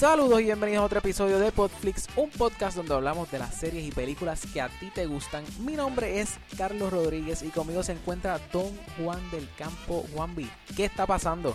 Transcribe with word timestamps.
Saludos 0.00 0.40
y 0.40 0.44
bienvenidos 0.44 0.80
a 0.80 0.86
otro 0.86 0.98
episodio 1.00 1.38
de 1.38 1.52
Podflix, 1.52 2.06
un 2.16 2.30
podcast 2.30 2.74
donde 2.74 2.94
hablamos 2.94 3.30
de 3.30 3.38
las 3.38 3.54
series 3.54 3.86
y 3.86 3.90
películas 3.90 4.46
que 4.50 4.62
a 4.62 4.70
ti 4.70 4.90
te 4.94 5.04
gustan. 5.04 5.44
Mi 5.58 5.74
nombre 5.74 6.22
es 6.22 6.38
Carlos 6.56 6.90
Rodríguez 6.90 7.42
y 7.42 7.48
conmigo 7.48 7.82
se 7.82 7.92
encuentra 7.92 8.40
Don 8.50 8.74
Juan 8.96 9.20
del 9.30 9.46
Campo 9.58 10.06
Juan 10.14 10.34
¿Qué 10.74 10.86
está 10.86 11.04
pasando? 11.04 11.54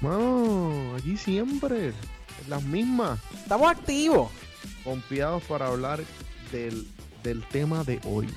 Mano, 0.00 0.96
aquí 0.96 1.18
siempre, 1.18 1.92
las 2.48 2.62
mismas. 2.62 3.20
Estamos 3.34 3.70
activos. 3.70 4.30
Confiados 4.82 5.42
para 5.42 5.66
hablar 5.66 6.00
del, 6.50 6.88
del 7.22 7.46
tema 7.48 7.84
de 7.84 8.00
hoy. 8.04 8.30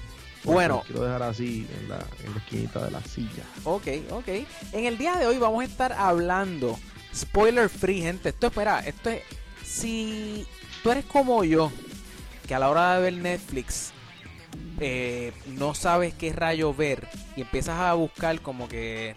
Bueno. 0.43 0.83
Quiero 0.85 1.03
dejar 1.03 1.23
así 1.23 1.65
en 1.79 1.87
la, 1.87 2.05
en 2.25 2.33
la 2.33 2.37
esquinita 2.37 2.83
de 2.83 2.91
la 2.91 3.01
silla. 3.01 3.43
Ok, 3.63 3.87
ok. 4.09 4.27
En 4.73 4.85
el 4.87 4.97
día 4.97 5.15
de 5.15 5.25
hoy 5.25 5.37
vamos 5.37 5.61
a 5.61 5.65
estar 5.65 5.93
hablando 5.93 6.77
spoiler 7.15 7.69
free, 7.69 8.01
gente. 8.01 8.29
Esto 8.29 8.47
espera, 8.47 8.79
esto 8.79 9.09
es. 9.09 9.21
Si 9.63 10.45
tú 10.83 10.91
eres 10.91 11.05
como 11.05 11.43
yo, 11.43 11.71
que 12.47 12.55
a 12.55 12.59
la 12.59 12.69
hora 12.69 12.95
de 12.95 13.01
ver 13.03 13.13
Netflix 13.13 13.93
eh, 14.79 15.31
no 15.45 15.73
sabes 15.75 16.13
qué 16.13 16.33
rayo 16.33 16.73
ver 16.73 17.07
y 17.35 17.41
empiezas 17.41 17.79
a 17.79 17.93
buscar 17.93 18.41
como 18.41 18.67
que 18.67 19.15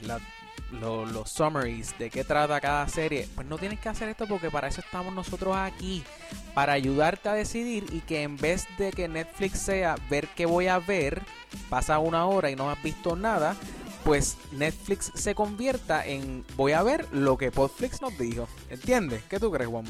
los 0.70 1.30
summaries 1.30 1.96
de 1.98 2.10
qué 2.10 2.22
trata 2.22 2.60
cada 2.60 2.86
serie, 2.88 3.28
pues 3.34 3.46
no 3.46 3.58
tienes 3.58 3.80
que 3.80 3.88
hacer 3.88 4.08
esto 4.08 4.26
porque 4.26 4.50
para 4.50 4.68
eso 4.68 4.80
estamos 4.80 5.14
nosotros 5.14 5.56
aquí, 5.56 6.04
para 6.52 6.74
ayudarte 6.74 7.28
a 7.28 7.32
decidir 7.32 7.86
y 7.92 8.00
que 8.00 8.22
en 8.22 8.36
vez 8.36 8.66
de 8.76 8.92
que 8.92 9.08
Netflix 9.08 9.58
sea 9.58 9.96
ver 10.10 10.28
qué 10.28 10.46
voy 10.46 10.66
a 10.66 10.78
ver, 10.78 11.22
pasa 11.70 11.98
una 11.98 12.26
hora 12.26 12.50
y 12.50 12.56
no 12.56 12.70
has 12.70 12.82
visto 12.82 13.16
nada, 13.16 13.56
pues 14.04 14.36
Netflix 14.52 15.10
se 15.14 15.34
convierta 15.34 16.06
en 16.06 16.44
voy 16.56 16.72
a 16.72 16.82
ver 16.82 17.06
lo 17.10 17.38
que 17.38 17.50
Podflix 17.50 18.02
nos 18.02 18.16
dijo. 18.18 18.46
¿Entiendes? 18.68 19.22
¿Qué 19.28 19.40
tú 19.40 19.50
crees, 19.50 19.68
Juan 19.68 19.84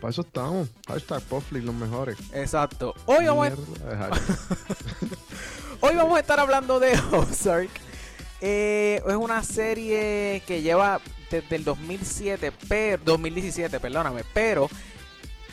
Para 0.00 0.10
eso 0.10 0.22
estamos. 0.22 0.68
Hashtag 0.88 1.22
Podflix, 1.22 1.64
los 1.64 1.74
mejores. 1.74 2.18
Exacto. 2.32 2.94
Hoy 3.06 3.26
vamos, 3.26 3.48
a... 3.48 4.10
Hoy 5.80 5.94
vamos 5.94 6.16
a 6.16 6.20
estar 6.20 6.40
hablando 6.40 6.80
de 6.80 6.98
Ozark. 7.12 7.70
Eh, 8.40 9.00
es 9.06 9.14
una 9.14 9.44
serie 9.44 10.42
que 10.46 10.62
lleva 10.62 11.00
desde 11.30 11.56
el 11.56 11.64
2007, 11.64 12.52
pero, 12.68 13.00
2017, 13.04 13.78
perdóname, 13.78 14.24
pero 14.34 14.68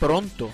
pronto 0.00 0.50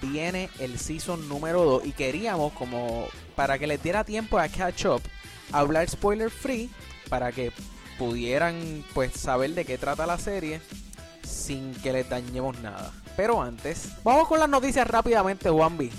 viene 0.00 0.48
el 0.60 0.78
season 0.78 1.28
número 1.28 1.64
2 1.64 1.86
y 1.86 1.92
queríamos 1.92 2.52
como 2.52 3.08
para 3.34 3.58
que 3.58 3.66
les 3.66 3.82
diera 3.82 4.04
tiempo 4.04 4.38
a 4.38 4.48
catch 4.48 4.86
up 4.86 5.02
hablar 5.52 5.88
spoiler 5.88 6.30
free 6.30 6.70
para 7.08 7.32
que 7.32 7.52
pudieran 7.98 8.84
pues 8.94 9.12
saber 9.12 9.54
de 9.54 9.64
qué 9.64 9.78
trata 9.78 10.06
la 10.06 10.18
serie 10.18 10.60
sin 11.22 11.74
que 11.74 11.92
les 11.92 12.08
dañemos 12.08 12.58
nada. 12.60 12.92
Pero 13.16 13.42
antes, 13.42 13.90
vamos 14.02 14.28
con 14.28 14.38
las 14.40 14.48
noticias 14.48 14.86
rápidamente, 14.86 15.50
Juanvi. 15.50 15.90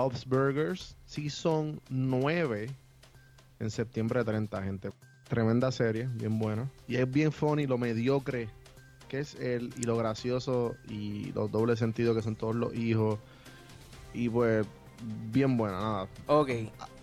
Bob's 0.00 0.24
Burgers 0.24 0.96
Season 1.04 1.78
9 1.90 2.70
en 3.58 3.70
septiembre 3.70 4.20
de 4.20 4.24
30, 4.24 4.62
gente. 4.62 4.92
Tremenda 5.28 5.70
serie, 5.70 6.08
bien 6.14 6.38
buena. 6.38 6.70
Y 6.88 6.96
es 6.96 7.10
bien 7.10 7.30
funny, 7.30 7.66
lo 7.66 7.76
mediocre 7.76 8.48
que 9.08 9.18
es 9.18 9.34
él 9.34 9.74
y 9.76 9.82
lo 9.82 9.98
gracioso 9.98 10.74
y 10.88 11.32
los 11.32 11.50
dobles 11.50 11.80
sentidos 11.80 12.16
que 12.16 12.22
son 12.22 12.34
todos 12.34 12.56
los 12.56 12.74
hijos. 12.74 13.18
Y 14.14 14.30
pues, 14.30 14.66
bien 15.30 15.58
buena, 15.58 15.78
nada. 15.78 16.08
Ok. 16.28 16.48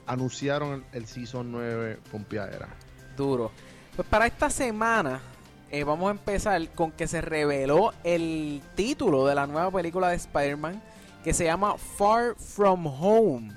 anunciaron 0.08 0.84
el, 0.92 1.06
Season 1.06 1.52
9 1.52 2.00
Pompiadera. 2.12 2.68
Duro. 3.16 3.52
Pues 3.96 4.08
para 4.08 4.26
esta 4.26 4.50
semana 4.50 5.22
eh, 5.70 5.84
vamos 5.84 6.08
a 6.08 6.12
empezar 6.12 6.68
con 6.70 6.92
que 6.94 7.06
se 7.06 7.22
reveló 7.22 7.94
el 8.04 8.60
título 8.74 9.28
de 9.28 9.36
la 9.36 9.46
nueva 9.46 9.70
película 9.70 10.10
de 10.10 10.16
Spider-Man 10.16 10.82
que 11.28 11.34
se 11.34 11.44
llama 11.44 11.78
Far 11.78 12.36
From 12.38 12.88
Home 12.88 13.54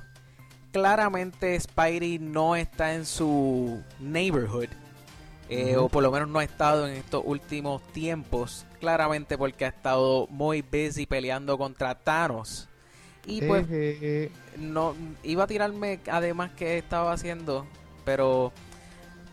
claramente 0.72 1.60
Spidey 1.60 2.18
no 2.18 2.56
está 2.56 2.94
en 2.94 3.06
su 3.06 3.80
neighborhood. 4.00 4.70
Eh, 5.48 5.76
o 5.76 5.88
por 5.88 6.02
lo 6.02 6.10
menos 6.10 6.28
no 6.28 6.40
ha 6.40 6.42
estado 6.42 6.88
en 6.88 6.96
estos 6.96 7.22
últimos 7.24 7.80
tiempos. 7.92 8.66
Claramente 8.80 9.38
porque 9.38 9.66
ha 9.66 9.68
estado 9.68 10.26
muy 10.30 10.62
busy 10.62 11.06
peleando 11.06 11.56
contra 11.58 11.94
Thanos. 11.94 12.68
Y 13.24 13.42
pues 13.42 13.68
no 14.58 14.96
iba 15.22 15.44
a 15.44 15.46
tirarme 15.46 16.00
además 16.10 16.50
que 16.56 16.76
estaba 16.76 17.12
haciendo, 17.12 17.68
pero 18.04 18.50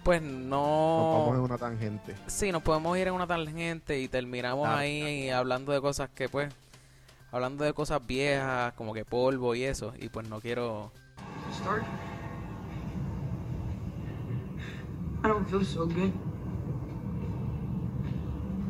pues 0.03 0.21
no. 0.21 0.99
Nos 1.01 1.19
vamos 1.21 1.35
en 1.37 1.41
una 1.41 1.57
tangente. 1.57 2.15
Sí, 2.27 2.51
nos 2.51 2.61
podemos 2.61 2.95
ir 2.99 3.07
en 3.07 3.15
una 3.15 3.25
tangente 3.25 3.99
y 3.99 4.07
terminamos 4.07 4.67
ahí 4.67 5.31
hablando 5.31 5.71
de 5.71 5.81
cosas 5.81 6.11
que 6.13 6.29
pues 6.29 6.53
hablando 7.31 7.63
de 7.63 7.73
cosas 7.73 8.05
viejas, 8.05 8.73
como 8.73 8.93
que 8.93 9.05
polvo 9.05 9.55
y 9.55 9.63
eso, 9.63 9.93
y 9.99 10.09
pues 10.09 10.27
no 10.29 10.39
quiero 10.39 10.91
start? 11.53 11.83
I 15.23 15.27
don't 15.27 15.47
feel 15.49 15.65
so 15.65 15.85
good. 15.85 16.13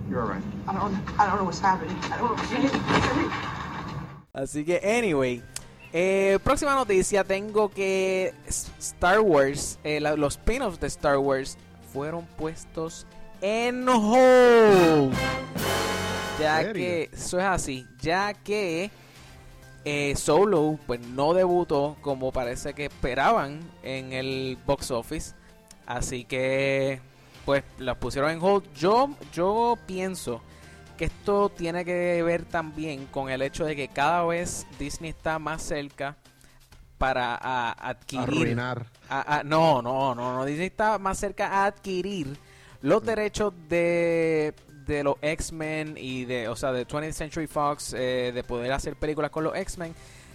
You're 0.09 0.21
alright. 0.21 0.43
I 0.67 0.73
don't, 0.73 0.95
I 1.19 1.27
don't 1.27 1.37
know 1.37 1.43
what's 1.43 1.59
happening. 1.59 1.97
I 2.11 2.17
don't 2.17 2.37
know. 2.37 3.31
Así 4.33 4.63
que, 4.63 4.79
anyway. 4.81 5.43
Eh, 5.93 6.37
próxima 6.43 6.75
noticia, 6.75 7.23
tengo 7.23 7.69
que 7.69 8.33
Star 8.79 9.21
Wars, 9.21 9.79
eh, 9.83 9.99
los 9.99 10.33
spin-offs 10.33 10.79
de 10.79 10.87
Star 10.87 11.17
Wars 11.17 11.57
fueron 11.91 12.25
puestos 12.37 13.07
en 13.41 13.87
hold. 13.87 15.13
Ya 16.39 16.71
que, 16.71 17.09
eso 17.11 17.39
es 17.39 17.45
así, 17.45 17.87
ya 17.99 18.33
que 18.33 18.91
eh, 19.85 20.15
Solo 20.15 20.77
pues 20.85 20.99
no 20.99 21.33
debutó 21.33 21.95
como 22.01 22.31
parece 22.31 22.73
que 22.73 22.85
esperaban 22.85 23.61
en 23.83 24.11
el 24.11 24.57
box 24.65 24.91
office. 24.91 25.33
Así 25.85 26.25
que 26.25 26.99
pues 27.45 27.63
la 27.79 27.95
pusieron 27.95 28.31
en 28.31 28.39
hold. 28.41 28.65
Yo, 28.73 29.09
yo 29.31 29.77
pienso 29.85 30.41
que 30.97 31.05
esto 31.05 31.49
tiene 31.49 31.85
que 31.85 32.21
ver 32.21 32.43
también 32.43 33.05
con 33.05 33.29
el 33.29 33.41
hecho 33.41 33.63
de 33.63 33.77
que 33.77 33.87
cada 33.87 34.25
vez 34.25 34.67
Disney 34.77 35.11
está 35.11 35.39
más 35.39 35.61
cerca 35.61 36.17
para 36.97 37.71
adquirir. 37.71 38.59
Arruinar. 38.59 38.87
no, 39.45 39.81
no, 39.81 40.13
no, 40.13 40.35
no. 40.35 40.45
Disney 40.45 40.67
está 40.67 40.97
más 40.99 41.17
cerca 41.17 41.47
a 41.47 41.65
adquirir 41.67 42.37
los 42.81 43.03
derechos 43.03 43.53
de 43.69 44.53
de 44.87 45.03
los 45.03 45.15
X-Men 45.21 45.95
y 45.97 46.25
de, 46.25 46.47
o 46.47 46.55
sea, 46.55 46.71
de 46.71 46.87
20th 46.87 47.11
Century 47.11 47.47
Fox, 47.47 47.93
eh, 47.93 48.31
de 48.33 48.43
poder 48.43 48.71
hacer 48.71 48.95
películas 48.95 49.29
con 49.31 49.43
los 49.43 49.55
X-Men. 49.55 49.93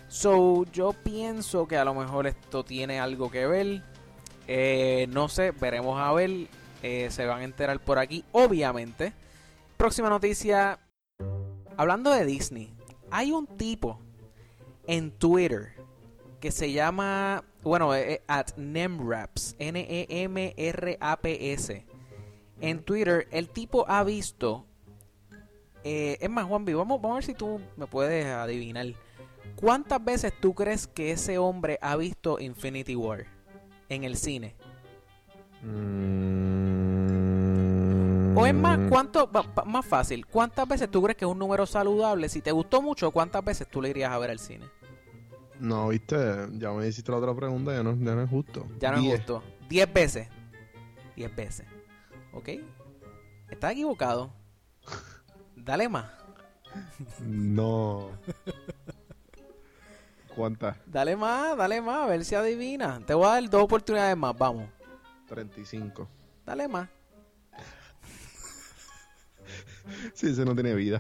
So, 0.08 0.64
yo 0.72 0.93
pienso 0.93 1.66
que 1.66 1.76
a 1.76 1.84
lo 1.84 1.94
mejor 1.94 2.26
esto 2.26 2.64
tiene 2.64 3.00
algo 3.00 3.31
que 3.31 3.46
ver. 3.46 3.82
Eh, 4.46 5.06
no 5.08 5.28
sé, 5.28 5.52
veremos 5.52 5.99
a 6.00 6.12
ver. 6.12 6.49
Eh, 6.82 7.08
se 7.10 7.26
van 7.26 7.40
a 7.40 7.44
enterar 7.44 7.81
por 7.81 7.99
aquí, 7.99 8.25
obviamente. 8.32 9.12
Próxima 9.76 10.10
noticia. 10.10 10.78
Hablando 11.76 12.10
de 12.10 12.26
Disney, 12.26 12.75
hay 13.10 13.32
un 13.32 13.46
tipo 13.46 13.98
en 14.87 15.10
Twitter 15.12 15.72
que 16.40 16.50
se 16.50 16.72
llama, 16.72 17.44
bueno, 17.62 17.93
at 18.26 18.50
Nemraps, 18.56 19.56
N-E-M-R-A-P-S 19.58 20.32
en 22.60 22.82
Twitter, 22.82 23.26
el 23.31 23.49
tipo 23.49 23.84
ha 23.88 24.04
visto. 24.04 24.66
Eh, 25.84 26.19
es 26.20 26.31
más, 26.31 26.46
Juanvi, 26.46 26.75
vamos, 26.75 27.00
vamos 27.00 27.14
a 27.14 27.19
ver 27.19 27.25
si 27.25 27.34
tú 27.34 27.60
me 27.76 27.87
puedes 27.87 28.26
adivinar. 28.26 28.87
¿Cuántas 29.56 30.04
veces 30.04 30.32
tú 30.40 30.54
crees 30.54 30.87
que 30.87 31.10
ese 31.12 31.38
hombre 31.38 31.78
ha 31.82 31.96
visto 31.96 32.38
Infinity 32.40 32.94
War 32.96 33.26
en 33.88 34.04
el 34.04 34.16
cine? 34.16 34.54
Mm. 35.62 36.43
O 38.37 38.46
es 38.46 38.55
más, 38.55 38.78
¿cuánto, 38.88 39.31
más 39.66 39.84
fácil, 39.84 40.26
¿cuántas 40.26 40.66
veces 40.66 40.90
tú 40.90 41.02
crees 41.02 41.16
que 41.16 41.25
es 41.25 41.31
un 41.31 41.38
número 41.38 41.66
saludable? 41.66 42.28
Si 42.28 42.40
te 42.40 42.50
gustó 42.50 42.81
mucho, 42.81 43.10
¿cuántas 43.10 43.44
veces 43.44 43.69
tú 43.69 43.82
le 43.82 43.90
irías 43.90 44.10
a 44.10 44.19
ver 44.19 44.31
al 44.31 44.38
cine? 44.38 44.64
No, 45.60 45.88
viste, 45.88 46.16
ya 46.55 46.72
me 46.72 46.88
hiciste 46.88 47.12
la 47.12 47.19
otra 47.19 47.34
pregunta, 47.34 47.72
ya 47.72 47.82
no, 47.82 47.94
ya 47.94 48.14
no 48.14 48.22
es 48.22 48.31
justo. 48.31 48.66
Ya 48.81 48.90
no 48.90 48.98
es 48.98 49.19
justo. 49.19 49.43
Diez 49.69 49.93
veces. 49.93 50.28
Diez 51.14 51.34
veces. 51.37 51.66
¿Ok? 52.32 52.49
Estás 53.50 53.73
equivocado. 53.73 54.32
Dale 55.56 55.88
más. 55.88 56.11
No. 57.20 58.11
¿Cuántas? 60.34 60.79
Dale 60.87 61.14
más, 61.14 61.56
dale 61.56 61.81
más, 61.82 62.05
a 62.05 62.06
ver 62.06 62.25
si 62.25 62.34
adivina. 62.34 63.00
Te 63.05 63.12
voy 63.14 63.26
a 63.26 63.32
dar 63.32 63.50
dos 63.50 63.62
oportunidades 63.62 64.17
más, 64.17 64.37
vamos. 64.37 64.69
35. 65.29 66.08
Dale 66.44 66.69
más. 66.69 66.88
Sí, 70.14 70.29
ese 70.31 70.44
no 70.44 70.55
tiene 70.55 70.75
vida. 70.75 70.99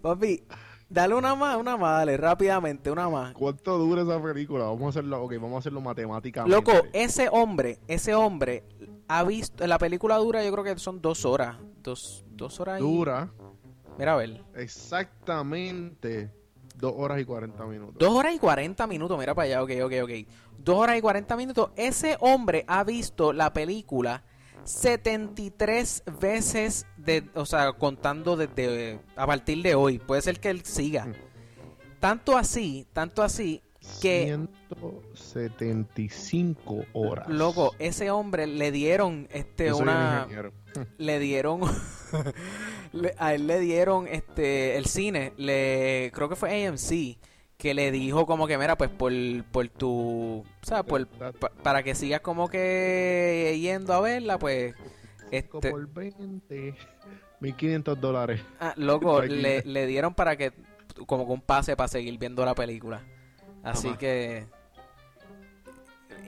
Papi, 0.00 0.44
dale 0.92 1.14
una 1.14 1.34
más, 1.34 1.56
una 1.56 1.76
más, 1.76 1.98
dale, 1.98 2.16
rápidamente, 2.16 2.90
una 2.90 3.08
más. 3.08 3.32
¿Cuánto 3.32 3.78
dura 3.78 4.02
esa 4.02 4.22
película? 4.22 4.64
Vamos 4.64 4.84
a 4.84 4.88
hacerlo, 4.90 5.22
ok, 5.22 5.32
vamos 5.34 5.54
a 5.54 5.58
hacerlo 5.60 5.80
matemáticamente. 5.80 6.54
Loco, 6.54 6.72
ese 6.92 7.28
hombre, 7.30 7.78
ese 7.88 8.14
hombre 8.14 8.64
ha 9.08 9.24
visto, 9.24 9.66
la 9.66 9.78
película 9.78 10.16
dura 10.16 10.44
yo 10.44 10.52
creo 10.52 10.64
que 10.64 10.78
son 10.78 11.00
dos 11.00 11.24
horas, 11.24 11.56
dos, 11.82 12.24
dos 12.30 12.60
horas 12.60 12.80
y... 12.80 12.82
Dura 12.82 13.30
Mira 13.98 14.14
a 14.14 14.16
ver. 14.16 14.42
exactamente 14.54 16.30
dos 16.76 16.94
horas 16.96 17.20
y 17.20 17.24
40 17.24 17.64
minutos. 17.66 17.96
Dos 17.98 18.12
horas 18.12 18.34
y 18.34 18.38
40 18.38 18.86
minutos, 18.86 19.18
mira 19.18 19.34
para 19.34 19.46
allá, 19.46 19.62
ok, 19.62 19.70
ok, 19.84 19.92
ok. 20.04 20.10
Dos 20.58 20.76
horas 20.78 20.96
y 20.96 21.00
40 21.00 21.36
minutos. 21.36 21.70
Ese 21.76 22.16
hombre 22.20 22.64
ha 22.66 22.84
visto 22.84 23.32
la 23.32 23.52
película 23.52 24.24
73 24.64 26.02
veces, 26.20 26.86
de, 26.96 27.24
o 27.34 27.46
sea, 27.46 27.72
contando 27.72 28.36
desde 28.36 29.00
a 29.16 29.26
partir 29.26 29.62
de 29.62 29.74
hoy. 29.74 29.98
Puede 29.98 30.22
ser 30.22 30.40
que 30.40 30.50
él 30.50 30.64
siga. 30.64 31.06
Tanto 32.00 32.36
así, 32.36 32.86
tanto 32.92 33.22
así, 33.22 33.62
que 34.00 34.38
175 34.78 36.84
horas. 36.92 37.28
loco, 37.28 37.74
ese 37.78 38.10
hombre 38.10 38.46
le 38.46 38.70
dieron 38.72 39.28
este 39.32 39.68
Yo 39.68 39.78
una 39.78 40.26
le 40.98 41.18
dieron 41.18 41.60
le- 42.92 43.14
a 43.18 43.34
él 43.34 43.46
le 43.46 43.60
dieron 43.60 44.06
este 44.08 44.76
el 44.78 44.86
cine 44.86 45.32
le 45.36 46.10
creo 46.14 46.28
que 46.28 46.36
fue 46.36 46.66
AMC 46.66 47.18
que 47.62 47.74
le 47.74 47.92
dijo 47.92 48.26
como 48.26 48.48
que 48.48 48.58
mira 48.58 48.76
pues 48.76 48.90
por 48.90 49.12
por 49.52 49.68
tu 49.68 50.40
o 50.40 50.44
sea 50.66 50.82
por 50.82 51.06
pa- 51.06 51.48
para 51.62 51.84
que 51.84 51.94
sigas 51.94 52.20
como 52.20 52.48
que 52.48 53.56
yendo 53.60 53.92
a 53.92 54.00
verla 54.00 54.36
pues 54.36 54.74
este 55.30 55.70
por 55.70 55.86
20. 55.88 56.74
1500 57.38 58.00
dólares. 58.00 58.40
ah, 58.58 58.74
loco 58.76 59.22
le, 59.22 59.62
le 59.62 59.86
dieron 59.86 60.12
para 60.12 60.36
que 60.36 60.52
como 61.06 61.24
que 61.24 61.32
un 61.32 61.40
pase 61.40 61.76
para 61.76 61.86
seguir 61.86 62.18
viendo 62.18 62.44
la 62.44 62.56
película 62.56 63.00
así 63.62 63.90
que 63.96 64.44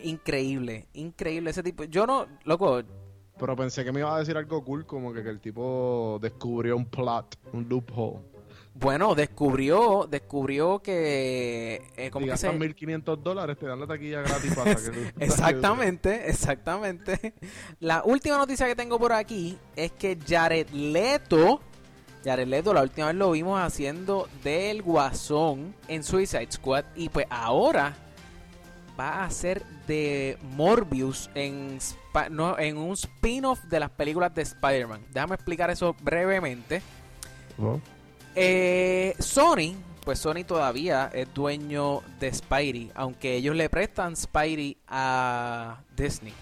increíble 0.04 0.86
increíble 0.94 1.50
ese 1.50 1.64
tipo 1.64 1.82
yo 1.84 2.06
no 2.06 2.26
loco 2.44 2.80
Pero 3.38 3.56
pensé 3.56 3.84
que 3.84 3.90
me 3.90 4.00
iba 4.00 4.14
a 4.14 4.20
decir 4.20 4.36
algo 4.36 4.62
cool, 4.64 4.86
como 4.86 5.12
que, 5.12 5.24
que 5.24 5.30
el 5.30 5.40
tipo 5.40 6.18
descubrió 6.22 6.76
un 6.76 6.86
plot, 6.86 7.36
un 7.52 7.68
loophole. 7.68 8.20
Bueno, 8.76 9.14
descubrió, 9.14 10.08
descubrió 10.10 10.80
que, 10.80 11.80
eh, 11.96 12.10
¿cómo 12.10 12.26
que 12.26 12.36
se? 12.36 12.48
gastas 12.48 12.60
1500 12.60 13.22
dólares, 13.22 13.56
te 13.56 13.66
dan 13.66 13.78
la 13.78 13.86
taquilla 13.86 14.20
gratis 14.22 14.52
para 14.54 14.74
que 14.74 14.90
tú- 14.90 15.00
Exactamente, 15.20 16.28
exactamente. 16.28 17.34
La 17.78 18.02
última 18.04 18.36
noticia 18.36 18.66
que 18.66 18.74
tengo 18.74 18.98
por 18.98 19.12
aquí 19.12 19.56
es 19.76 19.92
que 19.92 20.18
Jared 20.26 20.68
Leto, 20.70 21.60
Jared 22.24 22.48
Leto, 22.48 22.74
la 22.74 22.82
última 22.82 23.06
vez 23.08 23.16
lo 23.16 23.30
vimos 23.30 23.60
haciendo 23.60 24.28
del 24.42 24.82
Guasón 24.82 25.72
en 25.86 26.02
Suicide 26.02 26.50
Squad 26.50 26.84
y 26.96 27.10
pues 27.10 27.26
ahora 27.30 27.94
va 28.98 29.24
a 29.24 29.30
ser 29.30 29.62
de 29.86 30.36
Morbius 30.56 31.30
en, 31.36 31.78
no, 32.30 32.58
en 32.58 32.76
un 32.76 32.94
spin-off 32.94 33.62
de 33.64 33.78
las 33.78 33.90
películas 33.90 34.34
de 34.34 34.42
Spider-Man. 34.42 35.00
Déjame 35.12 35.36
explicar 35.36 35.70
eso 35.70 35.94
brevemente. 36.02 36.82
¿No? 37.56 37.80
Eh, 38.36 39.14
Sony, 39.18 39.74
pues 40.04 40.18
Sony 40.18 40.44
todavía 40.46 41.10
es 41.12 41.32
dueño 41.32 42.02
de 42.18 42.32
Spidey, 42.32 42.90
aunque 42.94 43.36
ellos 43.36 43.54
le 43.54 43.68
prestan 43.68 44.16
Spidey 44.16 44.76
a 44.88 45.80
Disney. 45.96 46.34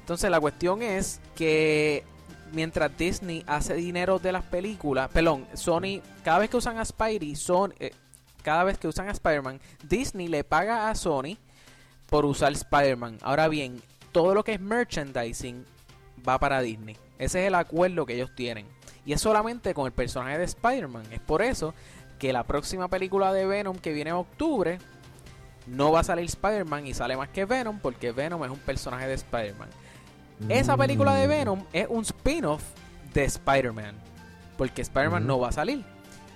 Entonces 0.00 0.30
la 0.30 0.40
cuestión 0.40 0.82
es 0.82 1.20
que 1.34 2.04
mientras 2.52 2.96
Disney 2.96 3.44
hace 3.46 3.74
dinero 3.74 4.18
de 4.18 4.32
las 4.32 4.44
películas, 4.44 5.08
perdón, 5.12 5.46
Sony, 5.54 6.00
cada 6.24 6.38
vez 6.38 6.50
que 6.50 6.56
usan 6.56 6.78
a 6.78 6.84
Spidey, 6.84 7.36
son, 7.36 7.74
eh, 7.78 7.92
cada 8.42 8.64
vez 8.64 8.78
que 8.78 8.88
usan 8.88 9.08
a 9.08 9.12
Spider-Man, 9.12 9.60
Disney 9.82 10.28
le 10.28 10.44
paga 10.44 10.90
a 10.90 10.94
Sony 10.94 11.36
por 12.08 12.24
usar 12.24 12.52
Spider-Man. 12.52 13.18
Ahora 13.22 13.48
bien, 13.48 13.82
todo 14.12 14.34
lo 14.34 14.44
que 14.44 14.54
es 14.54 14.60
merchandising 14.60 15.64
va 16.26 16.38
para 16.38 16.60
Disney. 16.60 16.96
Ese 17.18 17.42
es 17.42 17.48
el 17.48 17.54
acuerdo 17.54 18.06
que 18.06 18.14
ellos 18.14 18.30
tienen. 18.34 18.75
Y 19.06 19.12
es 19.12 19.20
solamente 19.20 19.72
con 19.72 19.86
el 19.86 19.92
personaje 19.92 20.36
de 20.36 20.44
Spider-Man. 20.44 21.04
Es 21.12 21.20
por 21.20 21.40
eso 21.40 21.72
que 22.18 22.32
la 22.32 22.42
próxima 22.42 22.88
película 22.88 23.32
de 23.32 23.46
Venom 23.46 23.78
que 23.78 23.92
viene 23.92 24.10
en 24.10 24.16
octubre 24.16 24.78
no 25.66 25.92
va 25.92 26.00
a 26.00 26.04
salir 26.04 26.24
Spider-Man 26.24 26.86
y 26.86 26.94
sale 26.94 27.16
más 27.16 27.28
que 27.28 27.44
Venom 27.44 27.78
porque 27.78 28.12
Venom 28.12 28.44
es 28.44 28.50
un 28.50 28.58
personaje 28.58 29.06
de 29.06 29.14
Spider-Man. 29.14 29.68
Esa 30.48 30.76
película 30.76 31.14
de 31.14 31.26
Mm. 31.26 31.30
Venom 31.30 31.64
es 31.72 31.86
un 31.88 32.02
spin-off 32.02 32.62
de 33.14 33.24
Spider-Man. 33.24 33.94
Porque 34.58 34.82
Spider-Man 34.82 35.26
no 35.26 35.38
va 35.38 35.48
a 35.48 35.52
salir. 35.52 35.84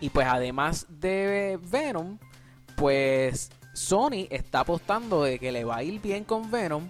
Y 0.01 0.11
pues 0.11 0.27
además 0.27 0.87
de 0.89 1.59
Venom, 1.71 2.19
pues 2.77 3.51
Sony 3.73 4.27
está 4.31 4.61
apostando 4.61 5.25
de 5.25 5.39
que 5.39 5.53
le 5.53 5.65
va 5.65 5.79
a 5.79 5.83
ir 5.83 6.01
bien 6.01 6.25
con 6.25 6.51
Venom. 6.51 6.87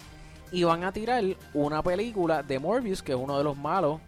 Y 0.53 0.65
van 0.65 0.85
a 0.85 0.93
tirar 0.93 1.25
una 1.55 1.83
película 1.83 2.43
de 2.43 2.59
Morbius, 2.59 3.03
que 3.03 3.12
es 3.12 3.19
uno 3.19 3.38
de 3.38 3.44
los 3.44 3.56
malos 3.56 4.00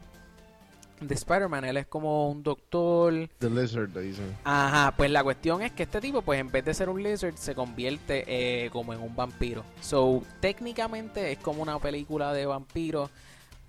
de 1.08 1.14
Spider-Man. 1.14 1.64
Él 1.64 1.76
es 1.76 1.86
como 1.86 2.30
un 2.30 2.42
doctor. 2.42 3.28
The 3.38 3.50
Lizard, 3.50 3.90
le 3.94 4.00
dicen. 4.02 4.36
Ajá, 4.44 4.94
pues 4.96 5.10
la 5.10 5.22
cuestión 5.22 5.62
es 5.62 5.72
que 5.72 5.84
este 5.84 6.00
tipo, 6.00 6.22
pues 6.22 6.40
en 6.40 6.50
vez 6.50 6.64
de 6.64 6.74
ser 6.74 6.88
un 6.88 7.02
lizard, 7.02 7.34
se 7.36 7.54
convierte 7.54 8.24
eh, 8.26 8.70
como 8.70 8.92
en 8.92 9.00
un 9.00 9.14
vampiro. 9.14 9.64
So, 9.80 10.22
técnicamente 10.40 11.32
es 11.32 11.38
como 11.38 11.62
una 11.62 11.78
película 11.78 12.32
de 12.32 12.46
vampiros. 12.46 13.10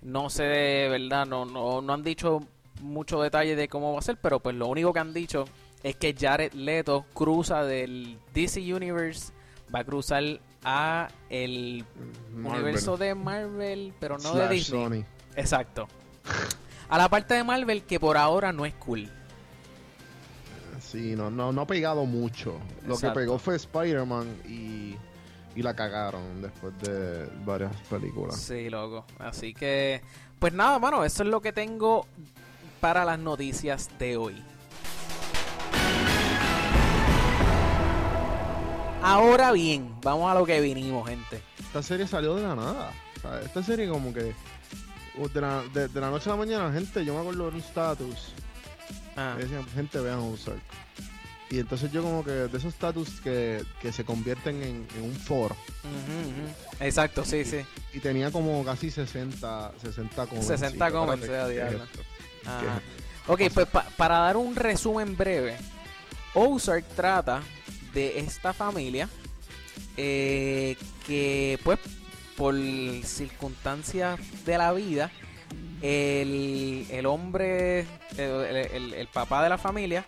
No 0.02 0.28
sé 0.30 0.42
de 0.44 0.88
verdad, 0.88 1.26
no, 1.26 1.44
no, 1.44 1.80
no 1.80 1.92
han 1.92 2.02
dicho 2.02 2.42
mucho 2.80 3.22
detalle 3.22 3.56
de 3.56 3.68
cómo 3.68 3.92
va 3.92 3.98
a 4.00 4.02
ser, 4.02 4.16
pero 4.18 4.40
pues 4.40 4.54
lo 4.54 4.66
único 4.66 4.92
que 4.92 4.98
han 4.98 5.14
dicho 5.14 5.46
es 5.82 5.96
que 5.96 6.14
Jared 6.18 6.52
Leto 6.52 7.04
cruza 7.14 7.64
del 7.64 8.18
DC 8.34 8.60
Universe, 8.74 9.32
va 9.74 9.80
a 9.80 9.84
cruzar 9.84 10.22
a 10.64 11.08
el 11.30 11.84
Marvel. 12.34 12.62
universo 12.62 12.96
de 12.96 13.14
Marvel, 13.14 13.92
pero 14.00 14.18
no 14.18 14.34
de 14.34 14.48
Disney. 14.48 14.82
Sony. 14.82 15.04
Exacto. 15.36 15.88
A 16.88 16.98
la 16.98 17.08
parte 17.08 17.34
de 17.34 17.44
Marvel 17.44 17.82
que 17.84 17.98
por 17.98 18.16
ahora 18.16 18.52
no 18.52 18.66
es 18.66 18.74
cool. 18.74 19.10
Sí, 20.80 21.14
no, 21.16 21.30
no, 21.30 21.50
no 21.52 21.62
ha 21.62 21.66
pegado 21.66 22.04
mucho. 22.04 22.58
Lo 22.86 22.96
que 22.96 23.10
pegó 23.10 23.38
fue 23.38 23.56
Spider-Man 23.56 24.42
y, 24.46 24.96
y 25.56 25.62
la 25.62 25.74
cagaron 25.74 26.42
después 26.42 26.78
de 26.80 27.26
varias 27.44 27.74
películas. 27.88 28.36
Sí, 28.36 28.68
loco. 28.70 29.04
Así 29.18 29.54
que, 29.54 30.02
pues 30.38 30.52
nada, 30.52 30.78
mano, 30.78 31.04
eso 31.04 31.22
es 31.22 31.28
lo 31.28 31.40
que 31.40 31.52
tengo 31.52 32.06
para 32.80 33.04
las 33.04 33.18
noticias 33.18 33.88
de 33.98 34.16
hoy. 34.16 34.42
Ahora 39.02 39.52
bien, 39.52 39.96
vamos 40.02 40.30
a 40.30 40.34
lo 40.34 40.46
que 40.46 40.60
vinimos, 40.60 41.08
gente. 41.08 41.42
Esta 41.58 41.82
serie 41.82 42.06
salió 42.06 42.36
de 42.36 42.42
la 42.42 42.54
nada. 42.54 42.90
O 43.16 43.20
sea, 43.20 43.40
esta 43.40 43.62
serie 43.62 43.88
como 43.88 44.14
que 44.14 44.34
de 45.32 45.40
la, 45.40 45.62
de, 45.72 45.88
de 45.88 46.00
la 46.00 46.10
noche 46.10 46.28
a 46.28 46.32
la 46.32 46.38
mañana, 46.38 46.72
gente, 46.72 47.04
yo 47.04 47.14
me 47.14 47.20
acuerdo 47.20 47.50
de 47.50 47.56
un 47.56 47.60
status 47.62 48.32
Ah, 49.16 49.36
decían, 49.38 49.64
gente, 49.74 49.98
vean 50.00 50.18
Ozark. 50.18 50.58
Y 51.50 51.60
entonces 51.60 51.92
yo 51.92 52.02
como 52.02 52.24
que 52.24 52.32
de 52.32 52.58
esos 52.58 52.74
status 52.74 53.20
que, 53.20 53.62
que 53.80 53.92
se 53.92 54.04
convierten 54.04 54.56
en, 54.62 54.86
en 54.96 55.04
un 55.04 55.14
foro. 55.14 55.54
Exacto, 56.80 57.24
sí, 57.24 57.44
sí. 57.44 57.58
Y 57.92 58.00
tenía 58.00 58.32
como 58.32 58.64
casi 58.64 58.90
60, 58.90 59.72
60 59.80 60.26
comments. 60.26 60.48
60 60.48 60.88
Y 60.88 60.90
yo, 60.90 60.98
comments, 60.98 61.22
espérate, 61.24 61.62
a 61.62 61.68
¿qué 61.68 61.74
es 61.76 61.80
diablo. 61.80 62.80
Ok, 63.26 63.40
pues 63.54 63.66
pa- 63.68 63.86
para 63.96 64.18
dar 64.18 64.36
un 64.36 64.54
resumen 64.56 65.16
breve, 65.16 65.56
Ozark 66.34 66.84
trata 66.96 67.40
de 67.94 68.18
esta 68.18 68.52
familia 68.52 69.08
eh, 69.96 70.76
que 71.06 71.58
pues 71.62 71.78
por 72.36 72.54
circunstancias 73.04 74.18
de 74.44 74.58
la 74.58 74.72
vida, 74.72 75.10
el, 75.82 76.86
el 76.90 77.06
hombre, 77.06 77.80
el, 78.16 78.30
el- 78.72 78.94
el 78.94 79.06
papá 79.08 79.42
de 79.42 79.48
la 79.48 79.58
familia, 79.58 80.06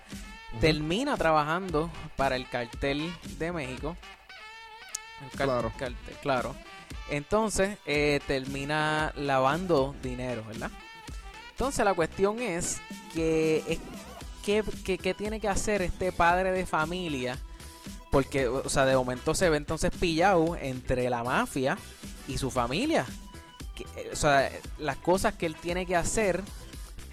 termina 0.60 1.16
trabajando 1.16 1.90
para 2.16 2.36
el 2.36 2.48
cartel 2.48 3.12
de 3.38 3.52
México. 3.52 3.96
Car- 5.36 5.46
Claro. 5.46 5.72
cartel, 5.78 6.16
claro. 6.22 6.54
Entonces 7.10 7.78
eh, 7.86 8.20
termina 8.26 9.12
lavando 9.16 9.94
dinero, 10.02 10.44
¿verdad? 10.46 10.70
Entonces 11.50 11.84
la 11.84 11.94
cuestión 11.94 12.40
es 12.40 12.80
que, 13.14 13.62
es- 13.68 13.78
¿qué, 14.44 14.62
qué- 14.84 14.98
qué 14.98 15.14
tiene 15.14 15.40
que 15.40 15.48
hacer 15.48 15.82
este 15.82 16.12
padre 16.12 16.52
de 16.52 16.66
familia? 16.66 17.38
Porque, 18.16 18.48
o 18.48 18.66
sea, 18.70 18.86
de 18.86 18.96
momento 18.96 19.34
se 19.34 19.50
ve 19.50 19.58
entonces 19.58 19.90
pillado 19.90 20.56
entre 20.56 21.10
la 21.10 21.22
mafia 21.22 21.76
y 22.26 22.38
su 22.38 22.50
familia. 22.50 23.04
Que, 23.74 23.82
eh, 23.94 24.08
o 24.10 24.16
sea, 24.16 24.50
las 24.78 24.96
cosas 24.96 25.34
que 25.34 25.44
él 25.44 25.54
tiene 25.54 25.84
que 25.84 25.96
hacer 25.96 26.42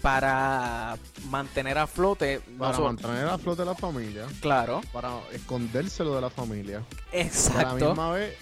para 0.00 0.96
mantener 1.28 1.76
a 1.76 1.86
flote. 1.86 2.40
no 2.52 2.58
Para 2.60 2.78
mantener 2.78 3.28
a 3.28 3.36
flote 3.36 3.66
la 3.66 3.74
familia, 3.74 4.24
Claro, 4.40 4.80
para 4.94 5.20
escondérselo 5.30 6.14
de 6.14 6.22
la 6.22 6.30
familia. 6.30 6.80
Para 6.80 7.12
la 7.12 7.22
exacto. 7.22 7.88
misma 7.88 8.10
vez, 8.12 8.34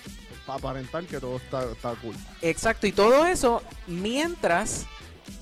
para 0.46 0.58
aparentar 0.60 1.04
que 1.06 1.18
todo 1.18 1.38
está, 1.38 1.64
está 1.64 1.96
cool. 1.96 2.14
Exacto, 2.42 2.86
y 2.86 2.92
todo 2.92 3.26
eso 3.26 3.60
mientras 3.88 4.86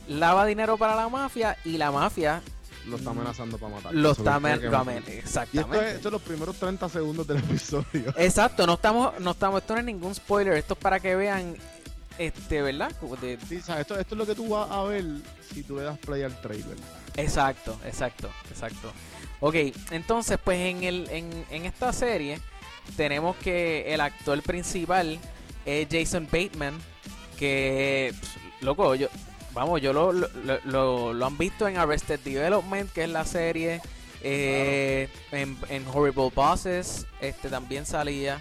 lava 0.08 0.46
dinero 0.46 0.78
para 0.78 0.96
la 0.96 1.10
mafia 1.10 1.58
y 1.66 1.76
la 1.76 1.90
mafia 1.90 2.40
lo 2.86 2.96
está 2.96 3.10
amenazando 3.10 3.58
para 3.58 3.74
matar. 3.74 3.94
lo 3.94 4.10
está 4.12 4.34
amenazando. 4.36 4.84
matar. 4.84 5.02
Y 5.06 5.18
Exactamente. 5.18 5.76
esto 5.76 5.86
es, 5.88 5.94
esto 5.96 6.08
es 6.08 6.12
los 6.12 6.22
primeros 6.22 6.56
30 6.56 6.88
segundos 6.88 7.26
del 7.26 7.36
episodio. 7.44 8.14
Exacto, 8.16 8.66
no 8.66 8.74
estamos, 8.74 9.18
no 9.20 9.30
estamos, 9.32 9.60
esto 9.60 9.74
no 9.74 9.80
es 9.80 9.86
ningún 9.86 10.14
spoiler, 10.14 10.54
esto 10.54 10.74
es 10.74 10.80
para 10.80 10.98
que 11.00 11.14
vean, 11.16 11.56
este, 12.18 12.62
¿verdad? 12.62 12.90
De- 13.20 13.38
Sí, 13.48 13.60
¿sabes? 13.60 13.82
Esto, 13.82 13.98
esto 13.98 14.14
es 14.14 14.18
lo 14.18 14.26
que 14.26 14.34
tú 14.34 14.48
vas 14.48 14.70
a 14.70 14.82
ver 14.84 15.04
si 15.52 15.62
tú 15.62 15.76
le 15.76 15.82
das 15.82 15.98
play 15.98 16.22
al 16.22 16.38
trailer. 16.40 16.76
exacto, 17.16 17.78
exacto, 17.84 18.28
exacto. 18.50 18.92
Ok, 19.40 19.54
entonces, 19.90 20.38
pues 20.42 20.58
en 20.58 20.82
el, 20.84 21.08
en, 21.10 21.44
en 21.50 21.64
esta 21.64 21.92
serie 21.92 22.38
tenemos 22.96 23.36
que 23.36 23.92
el 23.94 24.00
actor 24.00 24.42
principal 24.42 25.18
es 25.64 25.86
Jason 25.90 26.26
Bateman, 26.30 26.74
que, 27.38 28.12
pss, 28.20 28.62
loco, 28.62 28.94
yo, 28.94 29.08
vamos, 29.54 29.80
yo 29.80 29.92
lo, 29.92 30.12
lo, 30.12 30.28
lo- 30.64 31.12
lo 31.12 31.26
han 31.26 31.36
visto 31.38 31.66
en 31.68 31.76
Arrested 31.76 32.20
Development, 32.20 32.90
que 32.92 33.04
es 33.04 33.10
la 33.10 33.24
serie, 33.24 33.80
eh, 34.22 35.08
en, 35.32 35.56
en 35.68 35.86
Horrible 35.88 36.30
Bosses, 36.34 37.06
este 37.20 37.48
también 37.48 37.86
salía. 37.86 38.40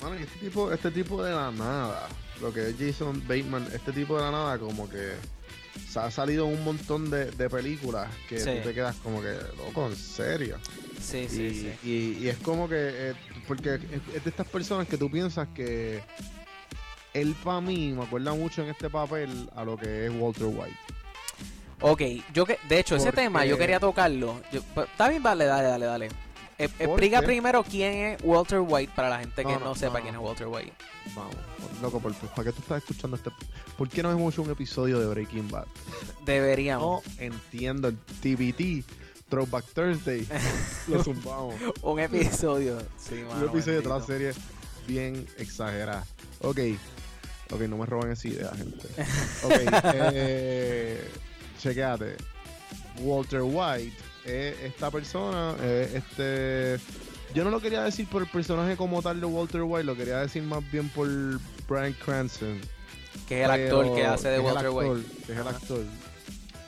Y 0.00 0.22
este 0.22 0.38
tipo, 0.38 0.70
este 0.72 0.90
tipo 0.90 1.22
de 1.22 1.32
la 1.34 1.50
nada, 1.50 2.08
lo 2.40 2.52
que 2.52 2.68
es 2.68 2.76
Jason 2.78 3.20
Bateman, 3.26 3.66
este 3.72 3.92
tipo 3.92 4.16
de 4.16 4.22
la 4.22 4.30
nada 4.30 4.58
como 4.58 4.88
que 4.88 5.12
se 5.88 5.98
ha 5.98 6.10
salido 6.10 6.46
un 6.46 6.62
montón 6.64 7.10
de, 7.10 7.30
de 7.32 7.50
películas 7.50 8.08
que 8.28 8.38
Sí. 8.38 8.50
tú 8.62 8.68
te 8.68 8.74
quedas 8.74 8.94
como 8.96 9.20
que, 9.22 9.34
loco, 9.56 9.86
en 9.86 9.96
serio. 9.96 10.58
Sí, 11.00 11.26
sí, 11.28 11.42
y, 11.42 11.54
sí. 11.54 11.72
y- 11.82 12.24
y 12.24 12.28
es 12.28 12.36
como 12.38 12.68
que, 12.68 12.76
eh, 12.78 13.14
porque 13.48 13.74
es 14.14 14.24
de 14.24 14.30
estas 14.30 14.46
personas 14.48 14.86
que 14.86 14.96
tú 14.98 15.10
piensas 15.10 15.48
que 15.54 16.02
él 17.20 17.34
para 17.42 17.60
mí 17.60 17.92
me 17.92 18.04
acuerda 18.04 18.34
mucho 18.34 18.62
en 18.62 18.68
este 18.68 18.90
papel 18.90 19.48
a 19.54 19.64
lo 19.64 19.76
que 19.76 20.06
es 20.06 20.12
Walter 20.14 20.46
White. 20.46 20.76
Ok, 21.80 22.02
yo 22.32 22.46
que, 22.46 22.58
de 22.68 22.78
hecho, 22.78 22.96
ese 22.96 23.12
tema 23.12 23.44
yo 23.44 23.58
quería 23.58 23.78
tocarlo. 23.80 24.40
Yo- 24.52 24.60
está 24.82 25.08
bien, 25.08 25.22
dale, 25.22 25.44
dale, 25.44 25.68
dale, 25.68 25.86
dale. 25.86 26.06
Eh, 26.58 26.70
explica 26.78 27.20
qué? 27.20 27.26
primero 27.26 27.62
quién 27.62 27.92
es 27.92 28.18
Walter 28.24 28.60
White 28.66 28.92
para 28.96 29.10
la 29.10 29.18
gente 29.18 29.44
que 29.44 29.52
No, 29.52 29.58
no, 29.60 29.74
sepa 29.74 29.98
no, 29.98 30.02
quién 30.04 30.14
es 30.14 30.20
Walter 30.20 30.46
White. 30.46 30.72
Vamos, 31.14 31.34
loco, 31.82 32.00
por, 32.00 32.14
¿para 32.14 32.44
qué 32.44 32.52
tú 32.52 32.60
estás 32.62 32.78
escuchando 32.78 33.16
este? 33.16 33.30
¿Por 33.76 33.90
qué 33.90 34.02
no 34.02 34.10
hemos 34.10 34.32
hecho 34.32 34.42
un 34.42 34.50
episodio 34.50 34.98
de 34.98 35.06
Breaking 35.06 35.50
Bad? 35.50 35.66
Deberíamos. 36.24 37.04
No 37.04 37.12
entiendo 37.22 37.88
el 37.88 37.98
TBT, 37.98 38.84
Throwback 39.28 39.66
Thursday, 39.74 40.26
lo 40.88 41.04
zumbamos. 41.04 41.54
Un 41.82 42.00
episodio. 42.00 42.78
Sí, 42.96 43.16
un 43.22 43.44
episodio 43.48 43.72
de 43.74 43.78
otra 43.86 43.98
bendito. 43.98 44.06
serie 44.06 44.32
bien 44.86 45.26
exagerada. 45.36 46.06
Ok, 46.40 46.58
ok, 47.50 47.60
no 47.62 47.76
me 47.78 47.86
roban 47.86 48.10
esa 48.12 48.28
idea, 48.28 48.50
gente. 48.56 48.88
Ok, 49.44 49.52
eh, 50.12 51.08
chequeate. 51.58 52.16
Walter 53.00 53.42
White 53.42 53.96
es 54.24 54.60
esta 54.62 54.90
persona, 54.90 55.54
es 55.62 55.94
este. 55.94 56.80
Yo 57.34 57.44
no 57.44 57.50
lo 57.50 57.60
quería 57.60 57.82
decir 57.82 58.08
por 58.08 58.22
el 58.22 58.28
personaje 58.28 58.76
como 58.76 59.02
tal 59.02 59.20
de 59.20 59.26
Walter 59.26 59.62
White, 59.62 59.84
lo 59.84 59.96
quería 59.96 60.18
decir 60.18 60.42
más 60.42 60.62
bien 60.70 60.88
por 60.88 61.08
Brian 61.68 61.92
Cranston. 61.92 62.60
Que 63.28 63.42
es 63.42 63.44
el 63.44 63.50
actor 63.50 63.94
que 63.94 64.06
hace 64.06 64.28
de 64.28 64.38
Walter 64.38 64.66
actor, 64.66 64.96
White. 64.96 65.10
que 65.26 65.32
es 65.32 65.38
el 65.38 65.48
actor. 65.48 65.80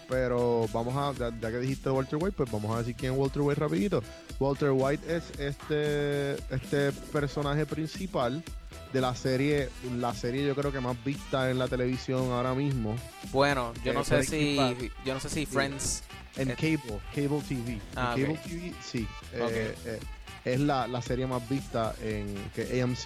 Pero 0.09 0.67
vamos 0.73 0.95
a, 0.97 1.13
ya, 1.19 1.39
ya 1.39 1.51
que 1.51 1.59
dijiste 1.59 1.91
Walter 1.91 2.19
White, 2.21 2.35
pues 2.37 2.51
vamos 2.51 2.75
a 2.75 2.79
decir 2.79 2.95
quién 2.95 3.13
es 3.13 3.19
Walter 3.19 3.43
White 3.43 3.61
rapidito. 3.61 4.03
Walter 4.41 4.71
White 4.71 5.17
es 5.17 5.39
este, 5.39 6.35
este 6.55 6.93
personaje 7.13 7.67
principal 7.67 8.43
de 8.93 9.01
la 9.01 9.15
serie, 9.15 9.69
la 9.99 10.15
serie 10.15 10.47
yo 10.47 10.55
creo 10.55 10.73
que 10.73 10.81
más 10.81 10.97
vista 11.05 11.51
en 11.51 11.59
la 11.59 11.69
televisión 11.69 12.31
ahora 12.33 12.55
mismo, 12.55 12.97
Bueno, 13.33 13.73
yo 13.85 13.91
Eh, 13.93 13.95
no 13.95 14.05
sé 14.05 14.23
si. 14.25 14.57
Bad. 14.57 14.77
Yo 15.05 15.15
no 15.15 15.21
sé 15.21 15.29
si 15.29 15.47
Friends. 15.47 16.03
en 16.37 16.51
Eh, 16.51 16.55
cable, 16.55 17.01
cable 17.15 17.43
TV. 17.49 17.73
En 17.73 17.81
Ah, 17.97 18.15
cable. 18.17 18.39
TV, 18.45 18.75
sí. 18.83 19.07
eh, 19.33 19.75
eh, 19.85 20.01
es 20.45 20.61
la, 20.61 20.87
la 20.87 21.03
serie 21.03 21.27
más 21.27 21.47
vista 21.49 21.95
en 22.03 22.35
que 22.55 22.81
AMC, 22.83 23.03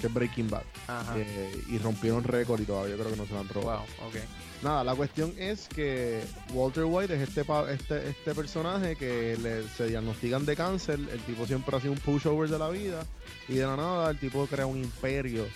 que 0.00 0.06
es 0.06 0.12
Breaking 0.14 0.48
Bad. 0.50 0.62
Ajá. 0.86 1.14
Eh, 1.16 1.64
y 1.68 1.78
rompieron 1.78 2.22
récord 2.24 2.60
y 2.60 2.64
todavía 2.64 2.94
creo 2.94 3.10
que 3.10 3.16
no 3.16 3.26
se 3.26 3.32
lo 3.32 3.40
han 3.40 3.48
robado. 3.48 3.84
Wow, 3.98 4.08
ok. 4.08 4.14
Nada, 4.62 4.82
la 4.82 4.94
cuestión 4.94 5.32
es 5.38 5.68
que 5.68 6.20
Walter 6.52 6.84
White 6.84 7.14
es 7.14 7.28
este 7.28 7.46
este, 7.70 8.08
este 8.10 8.34
personaje 8.34 8.96
que 8.96 9.36
le, 9.40 9.62
se 9.68 9.86
diagnostican 9.86 10.44
de 10.44 10.56
cáncer. 10.56 10.98
El 10.98 11.20
tipo 11.20 11.46
siempre 11.46 11.76
ha 11.76 11.80
sido 11.80 11.92
un 11.92 11.98
pushover 12.00 12.48
de 12.48 12.58
la 12.58 12.68
vida. 12.68 13.06
Y 13.48 13.54
de 13.54 13.66
la 13.66 13.76
nada, 13.76 14.10
el 14.10 14.18
tipo 14.18 14.46
crea 14.46 14.66
un 14.66 14.78
imperio 14.78 15.46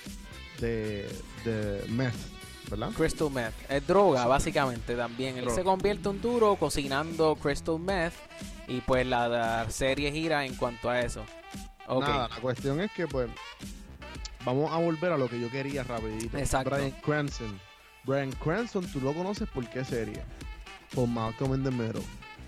de, 0.61 1.09
de 1.45 1.85
meth, 1.89 2.15
¿verdad? 2.71 2.91
Crystal 2.93 3.31
meth. 3.31 3.55
Es 3.69 3.85
droga, 3.87 4.27
básicamente 4.27 4.95
también. 4.95 5.37
Él 5.37 5.51
se 5.51 5.65
convierte 5.65 6.09
en 6.09 6.21
duro 6.21 6.55
cocinando 6.55 7.35
crystal 7.35 7.81
meth. 7.81 8.15
Y 8.69 8.81
pues 8.83 9.05
la, 9.05 9.27
la 9.27 9.71
serie 9.71 10.13
gira 10.13 10.47
en 10.47 10.55
cuanto 10.55 10.89
a 10.89 11.01
eso. 11.01 11.25
Nada, 11.89 12.29
la 12.29 12.37
cuestión 12.37 12.81
es 12.81 12.91
que, 12.93 13.09
pues, 13.09 13.29
vamos 14.45 14.73
a 14.73 14.77
volver 14.77 15.11
a 15.13 15.19
lo 15.19 15.29
que 15.29 15.41
yo 15.41 15.51
quería 15.51 15.83
rapidito. 15.83 16.39
Exacto. 16.39 16.71
Brian 16.71 16.93
Cranston. 17.03 17.72
Brian 18.05 18.33
Cranston, 18.33 18.87
tú 18.93 19.01
lo 19.01 19.13
conoces 19.15 19.49
por 19.49 19.69
qué 19.71 19.85
serie? 19.85 20.23
Por 20.95 21.09
Malcolm 21.09 21.55
in 21.55 21.63
the 21.65 21.71
Middle. 21.71 22.03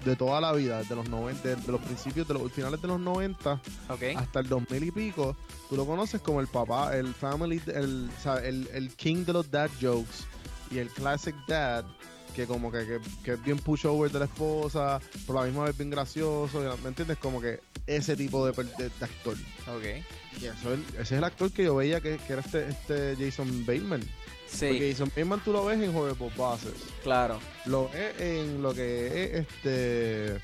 De 0.05 0.15
toda 0.17 0.39
la 0.41 0.53
vida, 0.53 0.79
desde 0.79 0.95
los 0.97 1.09
90, 1.09 1.55
de 1.57 1.73
los 1.73 1.81
principios, 1.81 2.29
de 2.29 2.35
los 2.35 2.53
finales 2.53 2.83
de 2.83 2.89
los 2.89 3.01
90 3.01 3.55
Ok. 3.89 4.03
hasta 4.17 4.41
el 4.41 4.49
2000 4.49 4.85
y 4.85 4.91
pico, 4.91 5.35
tú 5.71 5.77
lo 5.77 5.87
conoces 5.87 6.21
como 6.21 6.41
el 6.43 6.47
papá, 6.47 6.95
el 6.95 7.15
family, 7.15 7.63
el, 7.69 8.11
o 8.15 8.23
sea, 8.23 8.37
el, 8.45 8.69
el 8.75 8.95
king 8.97 9.25
de 9.25 9.33
los 9.33 9.51
dad 9.51 9.71
jokes 9.81 10.25
y 10.71 10.77
el 10.77 10.91
classic 10.91 11.35
dad, 11.49 11.87
que 12.37 12.47
como 12.47 12.71
que, 12.71 12.85
que, 12.85 13.01
que 13.23 13.33
es 13.33 13.43
bien 13.45 13.59
pushover 13.59 14.11
de 14.11 14.19
la 14.19 14.25
esposa, 14.27 15.01
pero 15.27 15.39
a 15.39 15.43
la 15.43 15.47
misma 15.49 15.65
vez 15.65 15.79
bien 15.79 15.89
gracioso, 15.89 16.61
¿me 16.83 16.89
entiendes? 16.89 17.17
Como 17.17 17.41
que 17.41 17.61
ese 17.87 18.15
tipo 18.15 18.45
de, 18.47 18.53
de- 18.63 18.91
de 18.91 19.05
actor. 19.07 19.37
Ok. 19.69 20.05
Y 20.43 20.45
eso 20.47 20.75
es- 20.75 20.81
ese 20.95 21.01
es 21.01 21.13
el 21.13 21.25
actor 21.25 21.51
que 21.51 21.65
yo 21.65 21.77
veía 21.77 22.03
que, 22.03 22.19
que 22.19 22.33
era 22.35 22.43
este, 22.43 22.69
este 22.69 23.17
Jason 23.19 23.65
Bateman. 23.65 24.03
Sí, 24.49 24.67
Porque 24.69 24.93
Jason 24.93 25.09
Bateman 25.09 25.41
tú 25.45 25.53
lo 25.53 25.65
ves 25.65 25.81
en 25.81 25.95
Horrible 25.95 26.31
Bosses. 26.37 26.73
claro. 27.03 27.39
Lo 27.67 27.89
ves 27.89 28.21
en 28.21 28.63
lo 28.63 28.73
que 28.75 29.07
es 29.07 29.47
este. 29.49 30.41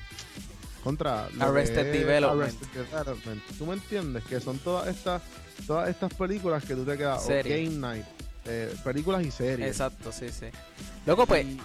Contra. 0.83 1.27
Arrested 1.39 1.91
Development. 1.93 2.41
Arrested 2.41 2.67
Development. 2.85 3.41
¿Tú 3.57 3.65
me 3.65 3.73
entiendes? 3.73 4.23
Que 4.25 4.39
son 4.39 4.57
todas 4.59 4.87
estas 4.87 5.21
todas 5.67 5.89
estas 5.89 6.13
películas 6.15 6.63
que 6.65 6.73
tú 6.75 6.83
te 6.83 6.97
quedas. 6.97 7.23
o. 7.25 7.29
Game 7.29 7.69
Night. 7.69 8.05
eh, 8.45 8.73
películas 8.83 9.23
y 9.25 9.29
series. 9.31 9.67
Exacto, 9.69 10.11
sí, 10.11 10.29
sí. 10.29 10.47
Loco, 11.05 11.25
pues, 11.27 11.45
Y 11.45 11.59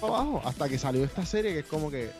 abajo, 0.00 0.40
hasta 0.44 0.68
que 0.68 0.78
salió 0.78 1.04
esta 1.04 1.26
serie 1.26 1.52
que 1.52 1.58
es 1.60 1.66
como 1.66 1.90
que. 1.90 2.10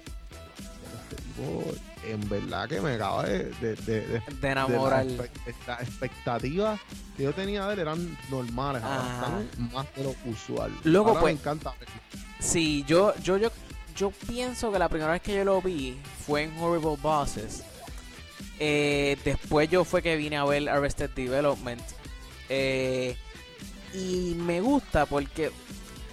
Tipo, 1.37 1.65
en 2.07 2.29
verdad 2.29 2.69
que 2.69 2.81
me 2.81 2.95
acaba 2.95 3.25
de. 3.25 3.45
de, 3.61 3.75
de- 3.77 4.01
de- 4.07 4.23
de 4.41 4.49
enamorar. 4.49 5.07
de 5.07 5.17
la 5.17 5.25
Las 5.67 5.83
expectativas 5.83 6.81
que 7.17 7.23
yo 7.25 7.33
tenía 7.33 7.67
de 7.67 7.75
él 7.75 7.79
eran 7.81 8.19
normales, 8.31 8.83
ahora 8.83 9.01
Ajá. 9.01 9.41
están 9.41 9.73
más 9.73 9.87
de 9.95 10.05
lo 10.05 10.15
usual. 10.27 10.73
Loco, 10.85 11.11
Ahora 11.11 11.21
pues- 11.23 11.35
me 11.35 11.41
encanta. 11.41 11.75
Sí, 12.41 12.85
yo, 12.87 13.15
yo, 13.23 13.37
yo, 13.39 13.51
yo 13.97 14.11
pienso 14.11 14.73
que 14.73 14.79
la 14.79 14.89
primera 14.89 15.13
vez 15.13 15.23
que 15.23 15.35
yo 15.37 15.45
lo 15.45 15.63
vi 15.63 15.97
fue 16.27 16.43
en 16.45 16.59
Horrible 16.59 16.97
Bosses. 17.01 17.63
Eh, 18.59 19.17
después 19.25 19.69
yo 19.71 19.85
fue 19.85 20.03
que 20.03 20.17
vine 20.17 20.37
a 20.37 20.45
ver 20.45 20.69
Arrested 20.69 21.11
Development. 21.11 21.81
Eh, 22.49 23.17
y 23.95 24.35
me 24.37 24.61
gusta 24.61 25.07
porque 25.07 25.51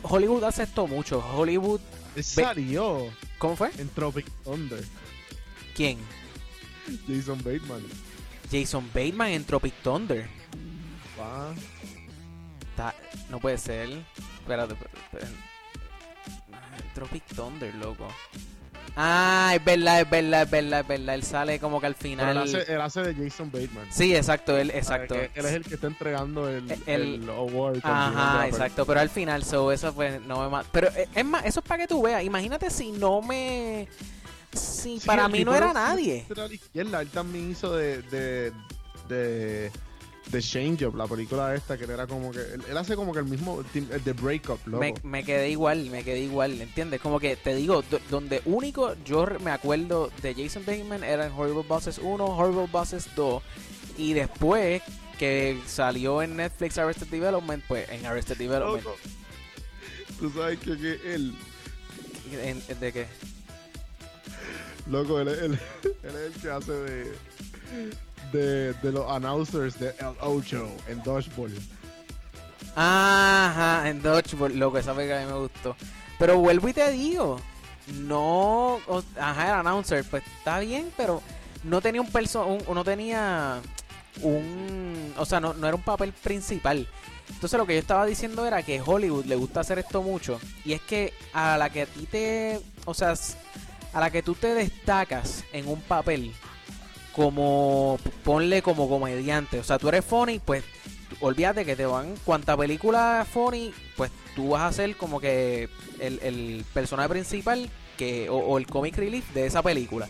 Hollywood 0.03 0.43
hace 0.43 0.63
esto 0.63 0.87
mucho. 0.87 1.19
Hollywood, 1.35 1.81
Salió 2.21 3.07
¿cómo 3.37 3.55
fue? 3.55 3.71
en 3.77 3.89
Tropic 3.89 4.25
Thunder. 4.43 4.83
¿Quién? 5.79 5.97
Jason 7.07 7.37
Bateman. 7.37 7.81
Jason 8.51 8.85
Bateman 8.93 9.29
en 9.29 9.45
Tropic 9.45 9.73
Thunder. 9.81 10.27
Está- 12.69 12.93
no 13.29 13.39
puede 13.39 13.57
ser. 13.57 13.87
Espérate, 14.39 14.73
espérate, 14.73 14.97
espérate. 15.05 15.31
Tropic 16.93 17.23
Thunder, 17.33 17.73
loco. 17.75 18.09
Ah, 18.97 19.53
es 19.55 19.63
verdad, 19.63 20.01
es 20.01 20.09
verdad, 20.09 20.41
es 20.41 20.51
verdad, 20.51 20.79
es 20.81 20.87
verdad. 20.89 21.15
Él 21.15 21.23
sale 21.23 21.59
como 21.61 21.79
que 21.79 21.87
al 21.87 21.95
Pero 21.95 22.09
final. 22.09 22.31
él, 22.35 22.43
hace, 22.43 22.73
él 22.73 22.81
hace 22.81 23.01
de 23.01 23.15
Jason 23.29 23.49
Bateman. 23.49 23.87
Sí, 23.89 24.13
exacto, 24.13 24.57
él, 24.57 24.71
exacto. 24.71 25.15
Él 25.15 25.29
es 25.33 25.45
el 25.53 25.63
que 25.63 25.75
está 25.75 25.87
entregando 25.87 26.49
el, 26.49 26.69
El- 26.87 27.21
el 27.23 27.29
award. 27.29 27.79
Ajá, 27.83 28.47
exacto, 28.49 28.85
pero 28.85 28.99
al 28.99 29.09
final, 29.09 29.45
so, 29.45 29.71
eso 29.71 29.93
fue, 29.93 30.19
no 30.27 30.49
me 30.49 30.63
Pero 30.73 30.89
eh, 30.89 31.07
es 31.15 31.23
más, 31.25 31.45
eso 31.45 31.61
es 31.61 31.65
para 31.65 31.83
que 31.83 31.87
tú 31.87 32.01
veas. 32.01 32.21
Imagínate 32.25 32.69
si 32.69 32.91
no 32.91 33.21
me. 33.21 33.87
Sí, 34.53 34.99
para 35.05 35.27
mí 35.27 35.43
no 35.45 35.53
era 35.55 35.73
nadie. 35.73 36.25
Izquierda. 36.51 37.01
Él 37.01 37.09
también 37.09 37.51
hizo 37.51 37.75
de. 37.75 38.01
de, 38.03 38.51
de 39.07 39.71
de 40.27 40.43
Change 40.43 40.83
Up, 40.85 40.95
la 40.95 41.07
película 41.07 41.55
esta, 41.55 41.75
que 41.75 41.85
era 41.85 42.05
como 42.05 42.31
que. 42.31 42.37
Él, 42.39 42.61
él 42.69 42.77
hace 42.77 42.95
como 42.95 43.11
que 43.13 43.19
el 43.19 43.25
mismo. 43.25 43.63
El 43.73 44.03
de 44.03 44.13
Breakup, 44.13 44.59
loco. 44.67 44.79
Me, 44.79 44.93
me 45.03 45.23
quedé 45.23 45.49
igual, 45.49 45.89
me 45.89 46.03
quedé 46.03 46.19
igual, 46.19 46.61
¿entiendes? 46.61 47.01
Como 47.01 47.19
que 47.19 47.35
te 47.35 47.55
digo, 47.55 47.81
do- 47.89 47.99
donde 48.11 48.41
único 48.45 48.95
yo 49.05 49.25
me 49.43 49.49
acuerdo 49.49 50.11
de 50.21 50.35
Jason 50.35 50.63
Bateman 50.67 51.03
era 51.03 51.25
en 51.25 51.31
Horrible 51.33 51.63
Bosses 51.67 51.97
1, 51.97 52.23
Horrible 52.23 52.67
Bosses 52.71 53.07
2, 53.15 53.41
y 53.97 54.13
después 54.13 54.83
que 55.17 55.59
salió 55.65 56.21
en 56.21 56.37
Netflix 56.37 56.77
Arrested 56.77 57.07
Development, 57.07 57.63
pues 57.67 57.89
en 57.89 58.05
Arrested 58.05 58.37
Development. 58.37 58.83
Loco. 58.83 58.97
¿Tú 60.19 60.29
sabes 60.31 60.59
que, 60.59 60.77
que 60.77 61.13
él? 61.15 61.33
¿De 62.79 62.93
qué? 62.93 63.07
Loco, 64.89 65.19
él, 65.19 65.27
él, 65.27 65.37
él, 65.83 65.89
es 66.03 66.35
el 66.35 66.41
que 66.41 66.49
hace 66.49 66.71
de, 66.71 67.13
de, 68.31 68.73
de 68.73 68.91
los 68.91 69.09
announcers 69.09 69.79
de 69.79 69.89
El 69.89 70.15
Ocho 70.21 70.67
en 70.87 71.01
Dodgeball. 71.03 71.53
Ajá, 72.75 73.89
en 73.89 74.01
Dodgeball, 74.01 74.57
loco, 74.57 74.77
esa 74.77 74.95
que 74.95 75.13
a 75.13 75.19
mí 75.19 75.31
me 75.31 75.39
gustó. 75.39 75.75
Pero 76.17 76.37
vuelvo 76.37 76.67
y 76.69 76.73
te 76.73 76.91
digo, 76.91 77.39
no, 77.93 78.79
ajá, 79.19 79.47
el 79.47 79.53
announcer, 79.53 80.03
pues 80.09 80.23
está 80.37 80.59
bien, 80.59 80.91
pero 80.97 81.21
no 81.63 81.81
tenía 81.81 82.01
un 82.01 82.11
perso, 82.11 82.57
no 82.73 82.83
tenía 82.83 83.61
un, 84.21 85.13
o 85.17 85.25
sea, 85.25 85.39
no, 85.39 85.53
no 85.53 85.67
era 85.67 85.75
un 85.75 85.83
papel 85.83 86.13
principal. 86.13 86.87
Entonces 87.29 87.57
lo 87.59 87.65
que 87.65 87.73
yo 87.73 87.79
estaba 87.79 88.05
diciendo 88.05 88.45
era 88.45 88.63
que 88.63 88.81
Hollywood 88.81 89.25
le 89.25 89.35
gusta 89.35 89.59
hacer 89.59 89.77
esto 89.79 90.01
mucho 90.01 90.39
y 90.65 90.73
es 90.73 90.81
que 90.81 91.13
a 91.31 91.57
la 91.57 91.69
que 91.69 91.83
a 91.83 91.85
ti 91.85 92.07
te, 92.07 92.59
o 92.85 92.93
sea, 92.93 93.13
a 93.93 93.99
la 93.99 94.09
que 94.09 94.23
tú 94.23 94.35
te 94.35 94.53
destacas 94.53 95.43
en 95.53 95.67
un 95.67 95.81
papel 95.81 96.33
como 97.15 97.97
ponle 98.23 98.61
como 98.61 98.87
comediante, 98.87 99.59
o 99.59 99.63
sea, 99.63 99.77
tú 99.77 99.89
eres 99.89 100.05
funny, 100.05 100.39
pues 100.39 100.63
olvídate 101.21 101.65
que 101.65 101.75
te 101.75 101.85
van 101.85 102.15
cuanta 102.23 102.55
película 102.55 103.25
funny, 103.29 103.73
pues 103.97 104.11
tú 104.35 104.49
vas 104.49 104.61
a 104.61 104.71
ser 104.71 104.95
como 104.95 105.19
que 105.19 105.69
el, 105.99 106.19
el 106.21 106.65
personaje 106.73 107.09
principal 107.09 107.69
que 107.99 108.29
o, 108.29 108.57
el 108.57 108.65
comic 108.65 108.95
relief 108.95 109.29
de 109.33 109.45
esa 109.45 109.61
película. 109.61 110.07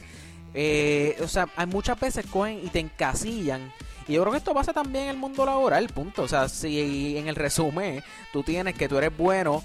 Eh, 0.53 1.17
o 1.23 1.27
sea, 1.27 1.49
hay 1.55 1.65
muchas 1.65 1.99
veces 1.99 2.25
cogen 2.27 2.61
y 2.63 2.67
te 2.67 2.79
encasillan. 2.79 3.73
Y 4.07 4.13
yo 4.13 4.21
creo 4.21 4.31
que 4.31 4.37
esto 4.37 4.53
pasa 4.53 4.73
también 4.73 5.05
en 5.05 5.09
el 5.11 5.17
mundo 5.17 5.45
laboral, 5.45 5.87
punto. 5.89 6.23
O 6.23 6.27
sea, 6.27 6.47
si 6.49 7.17
en 7.17 7.27
el 7.27 7.35
resumen 7.35 8.03
tú 8.31 8.43
tienes 8.43 8.75
que 8.75 8.87
tú 8.87 8.97
eres 8.99 9.15
bueno 9.15 9.63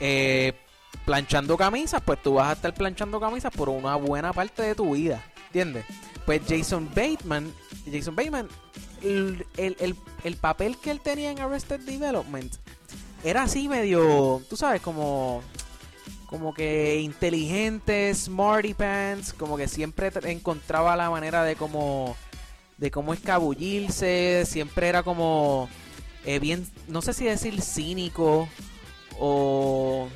eh, 0.00 0.52
planchando 1.04 1.56
camisas, 1.56 2.00
pues 2.04 2.22
tú 2.22 2.34
vas 2.34 2.48
a 2.48 2.52
estar 2.52 2.74
planchando 2.74 3.20
camisas 3.20 3.52
por 3.52 3.68
una 3.68 3.96
buena 3.96 4.32
parte 4.32 4.62
de 4.62 4.74
tu 4.74 4.94
vida. 4.94 5.24
¿Entiendes? 5.46 5.84
Pues 6.24 6.40
Jason 6.48 6.88
Bateman, 6.94 7.52
Jason 7.90 8.16
Bateman, 8.16 8.48
el, 9.02 9.46
el, 9.56 9.96
el 10.24 10.36
papel 10.36 10.78
que 10.78 10.90
él 10.90 11.00
tenía 11.00 11.30
en 11.30 11.40
Arrested 11.40 11.80
Development 11.80 12.54
era 13.24 13.44
así 13.44 13.68
medio, 13.68 14.42
tú 14.48 14.56
sabes, 14.56 14.80
como 14.80 15.42
como 16.26 16.54
que 16.54 16.98
inteligente, 17.00 18.14
smarty 18.14 18.72
pants, 18.72 19.34
como 19.34 19.58
que 19.58 19.68
siempre 19.68 20.10
encontraba 20.24 20.96
la 20.96 21.10
manera 21.10 21.44
de 21.44 21.56
como 21.56 22.16
de 22.78 22.90
cómo 22.90 23.12
escabullirse, 23.12 24.44
siempre 24.46 24.88
era 24.88 25.02
como 25.02 25.68
eh, 26.24 26.38
bien, 26.38 26.66
no 26.88 27.02
sé 27.02 27.12
si 27.12 27.26
decir 27.26 27.60
cínico 27.60 28.48
o 29.20 30.08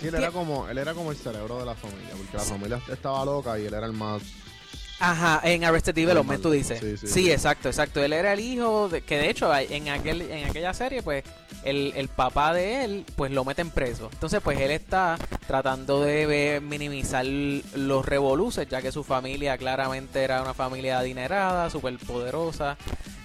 Sí, 0.00 0.08
él 0.08 0.14
era 0.14 0.30
como 0.30 0.68
él 0.68 0.78
era 0.78 0.94
como 0.94 1.10
el 1.10 1.16
cerebro 1.16 1.58
de 1.58 1.66
la 1.66 1.74
familia, 1.74 2.10
porque 2.16 2.36
la 2.36 2.44
familia 2.44 2.80
estaba 2.90 3.24
loca 3.24 3.58
y 3.58 3.66
él 3.66 3.74
era 3.74 3.86
el 3.86 3.92
más 3.92 4.22
Ajá, 5.00 5.40
en 5.44 5.64
Arrested 5.64 5.94
Development 5.94 6.42
tú 6.42 6.50
dices. 6.50 7.00
Sí, 7.00 7.30
exacto, 7.30 7.68
exacto. 7.68 8.02
Él 8.02 8.12
era 8.12 8.32
el 8.32 8.40
hijo 8.40 8.88
de, 8.88 9.02
que 9.02 9.16
de 9.16 9.30
hecho 9.30 9.54
en 9.56 9.88
aquel 9.90 10.22
en 10.22 10.48
aquella 10.48 10.74
serie 10.74 11.02
pues 11.02 11.22
el, 11.62 11.92
el 11.94 12.08
papá 12.08 12.52
de 12.52 12.84
él 12.84 13.04
pues 13.14 13.30
lo 13.30 13.44
meten 13.44 13.70
preso. 13.70 14.08
Entonces 14.12 14.40
pues 14.42 14.58
él 14.58 14.72
está 14.72 15.16
tratando 15.46 16.00
de 16.00 16.60
minimizar 16.60 17.24
los 17.24 18.04
revoluces 18.04 18.68
ya 18.68 18.82
que 18.82 18.90
su 18.90 19.04
familia 19.04 19.56
claramente 19.56 20.22
era 20.22 20.42
una 20.42 20.54
familia 20.54 20.98
adinerada, 20.98 21.70
súper 21.70 21.96
poderosa. 21.98 22.76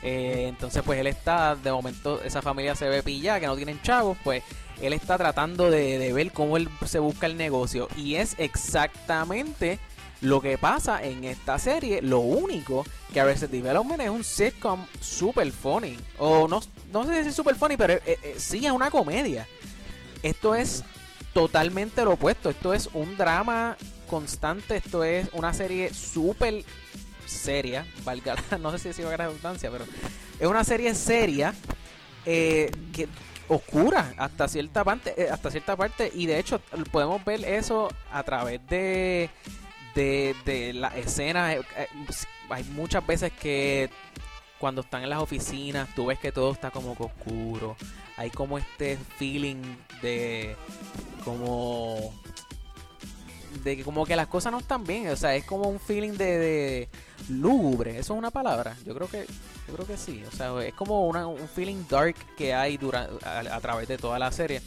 Eh, 0.04 0.46
entonces 0.50 0.84
pues 0.86 1.00
él 1.00 1.08
está, 1.08 1.56
de 1.56 1.72
momento 1.72 2.22
esa 2.22 2.44
familia 2.44 2.76
se 2.76 2.88
ve 2.88 3.02
pillada, 3.02 3.40
que 3.40 3.48
no 3.48 3.56
tienen 3.56 3.82
chavos, 3.82 4.18
pues 4.24 4.44
él 4.86 4.94
está 4.94 5.18
tratando 5.18 5.70
de, 5.70 5.98
de 5.98 6.14
ver 6.14 6.32
cómo 6.32 6.58
él 6.58 6.70
se 6.86 7.00
busca 7.00 7.26
el 7.26 7.38
negocio. 7.38 7.88
Y 7.96 8.16
es 8.16 8.36
exactamente 8.38 9.80
lo 10.24 10.42
que 10.42 10.58
pasa 10.58 11.04
en 11.04 11.26
esta 11.26 11.60
serie, 11.60 12.02
lo 12.02 12.20
único 12.20 12.86
que 13.12 13.20
Arrested 13.20 13.50
Development 13.50 14.02
es 14.02 14.10
un 14.10 14.24
sitcom 14.24 14.86
super 15.02 15.52
funny. 15.52 15.98
O 16.18 16.48
no, 16.48 16.62
no 16.94 17.06
sé 17.06 17.24
si 17.24 17.30
es 17.30 17.36
super 17.36 17.56
funny, 17.56 17.76
pero 17.76 17.94
eh, 17.94 18.02
eh, 18.06 18.36
sí 18.38 18.66
es 18.66 18.72
una 18.72 18.90
comedia. 18.90 19.46
Esto 20.24 20.56
es 20.56 20.84
totalmente 21.34 22.06
lo 22.06 22.14
opuesto. 22.14 22.50
Esto 22.50 22.74
es 22.74 22.90
un 22.94 23.18
drama 23.18 23.76
constante. 24.10 24.78
Esto 24.78 25.04
es 25.04 25.28
una 25.34 25.54
serie 25.54 25.94
súper 25.94 26.64
seria. 27.26 27.86
No 28.62 28.72
sé 28.72 28.80
si 28.80 28.88
decir 28.90 29.06
la 29.06 29.18
redundancia, 29.18 29.70
pero 29.70 29.86
es 30.40 30.48
una 30.48 30.64
serie 30.64 30.96
seria 30.96 31.54
eh, 32.26 32.72
que 32.94 33.10
oscura 33.56 34.14
hasta 34.18 34.48
cierta 34.48 34.84
parte 34.84 35.30
hasta 35.32 35.52
cierta 35.52 35.76
parte 35.76 36.12
y 36.14 36.26
de 36.26 36.40
hecho 36.40 36.60
podemos 36.92 37.24
ver 37.26 37.44
eso 37.46 37.90
a 38.12 38.24
través 38.24 38.60
de 38.68 39.30
de, 39.94 40.36
de 40.46 40.74
la 40.74 40.90
escena. 40.90 41.54
Eh, 41.54 41.62
eh, 41.78 41.88
hay 42.50 42.64
muchas 42.66 43.06
veces 43.06 43.32
que 43.32 43.90
cuando 44.60 44.82
están 44.82 45.04
en 45.04 45.10
las 45.10 45.20
oficinas, 45.20 45.90
tú 45.96 46.08
ves 46.08 46.20
que 46.20 46.32
todo 46.32 46.52
está 46.52 46.72
como 46.72 46.96
oscuro. 46.98 47.76
Hay 48.18 48.30
como 48.30 48.58
este 48.58 48.98
feeling 49.18 49.62
de 50.02 50.56
como 51.26 52.14
de 53.64 53.78
que 53.78 53.84
como 53.84 54.06
que 54.06 54.16
las 54.16 54.28
cosas 54.28 54.52
no 54.52 54.60
están 54.60 54.84
bien, 54.84 55.10
o 55.10 55.16
sea, 55.16 55.36
es 55.36 55.46
como 55.46 55.70
un 55.70 55.80
feeling 55.80 56.14
de, 56.14 56.90
lúgubre, 57.30 57.92
eso 57.92 58.14
es 58.14 58.20
una 58.20 58.32
palabra. 58.32 58.76
Yo 58.86 58.94
creo 58.96 59.08
que 59.08 59.26
yo 59.68 59.74
creo 59.76 59.88
que 59.88 59.98
sí, 59.98 60.24
o 60.28 60.32
sea, 60.36 60.62
es 60.64 60.74
como 60.74 61.08
una, 61.08 61.28
un 61.28 61.48
feeling 61.48 61.86
dark 61.90 62.16
que 62.38 62.54
hay 62.54 62.78
durante 62.78 63.26
a, 63.26 63.60
través 63.62 63.88
de 63.88 63.98
toda 63.98 64.20
la 64.20 64.32
serie. 64.32 64.62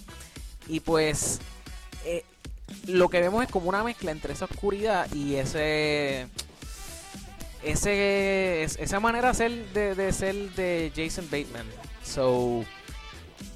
Y 0.69 0.81
pues 0.81 1.41
eh, 2.05 2.25
lo 2.87 3.09
que 3.09 3.21
vemos 3.21 3.45
es 3.45 3.51
como 3.51 3.69
una 3.69 3.85
mezcla 3.85 4.11
entre 4.11 4.33
esa 4.33 4.47
oscuridad 4.47 5.13
y 5.13 5.35
ese 5.35 6.29
ese 7.63 8.65
esa 8.65 9.01
manera 9.01 9.29
de 9.29 9.35
ser 9.35 9.73
de, 9.73 10.13
ser 10.13 10.35
de 10.55 10.93
Jason 10.95 11.27
Bateman. 11.27 11.67
So 12.03 12.65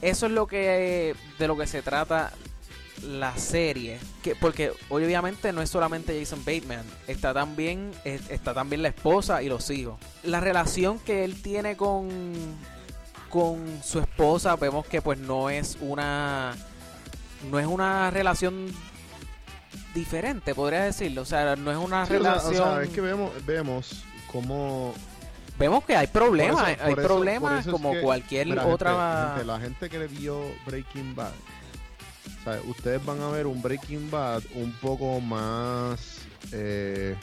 eso 0.03 0.27
es 0.27 0.33
lo 0.33 0.47
que 0.47 1.15
de 1.39 1.49
lo 1.49 1.57
que 1.57 1.67
se 1.67 1.83
trata 1.83 2.33
la 3.03 3.37
serie, 3.37 3.99
que 4.23 4.35
porque 4.35 4.73
obviamente 4.89 5.53
no 5.53 5.63
es 5.63 5.71
solamente 5.71 6.19
Jason 6.19 6.45
Bateman, 6.45 6.85
está 7.07 7.33
también 7.35 7.93
está 8.05 8.55
también 8.55 8.83
la 8.83 8.89
esposa 8.89 9.43
y 9.43 9.49
los 9.49 9.71
hijos. 9.71 9.99
La 10.23 10.41
relación 10.41 10.99
que 10.99 11.25
él 11.25 11.41
tiene 11.41 11.77
con 11.77 12.09
con 13.29 13.81
su 13.83 14.01
esposa 14.01 14.57
vemos 14.57 14.87
que 14.87 15.01
pues 15.03 15.19
no 15.19 15.51
es 15.51 15.79
una 15.81 16.55
no 17.51 17.59
es 17.59 17.67
una 17.67 18.11
relación 18.11 18.73
diferente, 19.95 20.55
podría 20.55 20.85
decirlo. 20.85 21.23
O 21.23 21.25
sea, 21.25 21.57
no 21.57 21.71
es 21.71 21.79
una 21.79 22.05
relación. 22.05 22.55
O 22.55 22.57
sea, 22.57 22.83
es 22.83 22.91
que 22.91 23.01
vemos, 23.01 23.31
vemos 23.47 24.05
cómo. 24.31 24.95
Vemos 25.59 25.85
que 25.85 25.95
hay 25.95 26.07
problemas, 26.07 26.77
hay 26.81 26.95
problemas 26.95 27.67
como 27.67 27.93
cualquier 28.01 28.59
otra. 28.59 29.43
la 29.45 29.61
gente 29.61 29.91
que 29.91 29.99
le 29.99 30.07
vio 30.07 30.41
Breaking 30.67 31.15
Bad, 31.15 31.33
o 32.41 32.45
sea, 32.45 32.61
ustedes 32.67 33.05
van 33.05 33.21
a 33.21 33.29
ver 33.29 33.47
un 33.47 33.61
Breaking 33.61 34.11
Bad 34.11 34.43
un 34.55 34.73
poco 34.73 35.21
más. 35.21 36.23
Eh, 36.53 37.15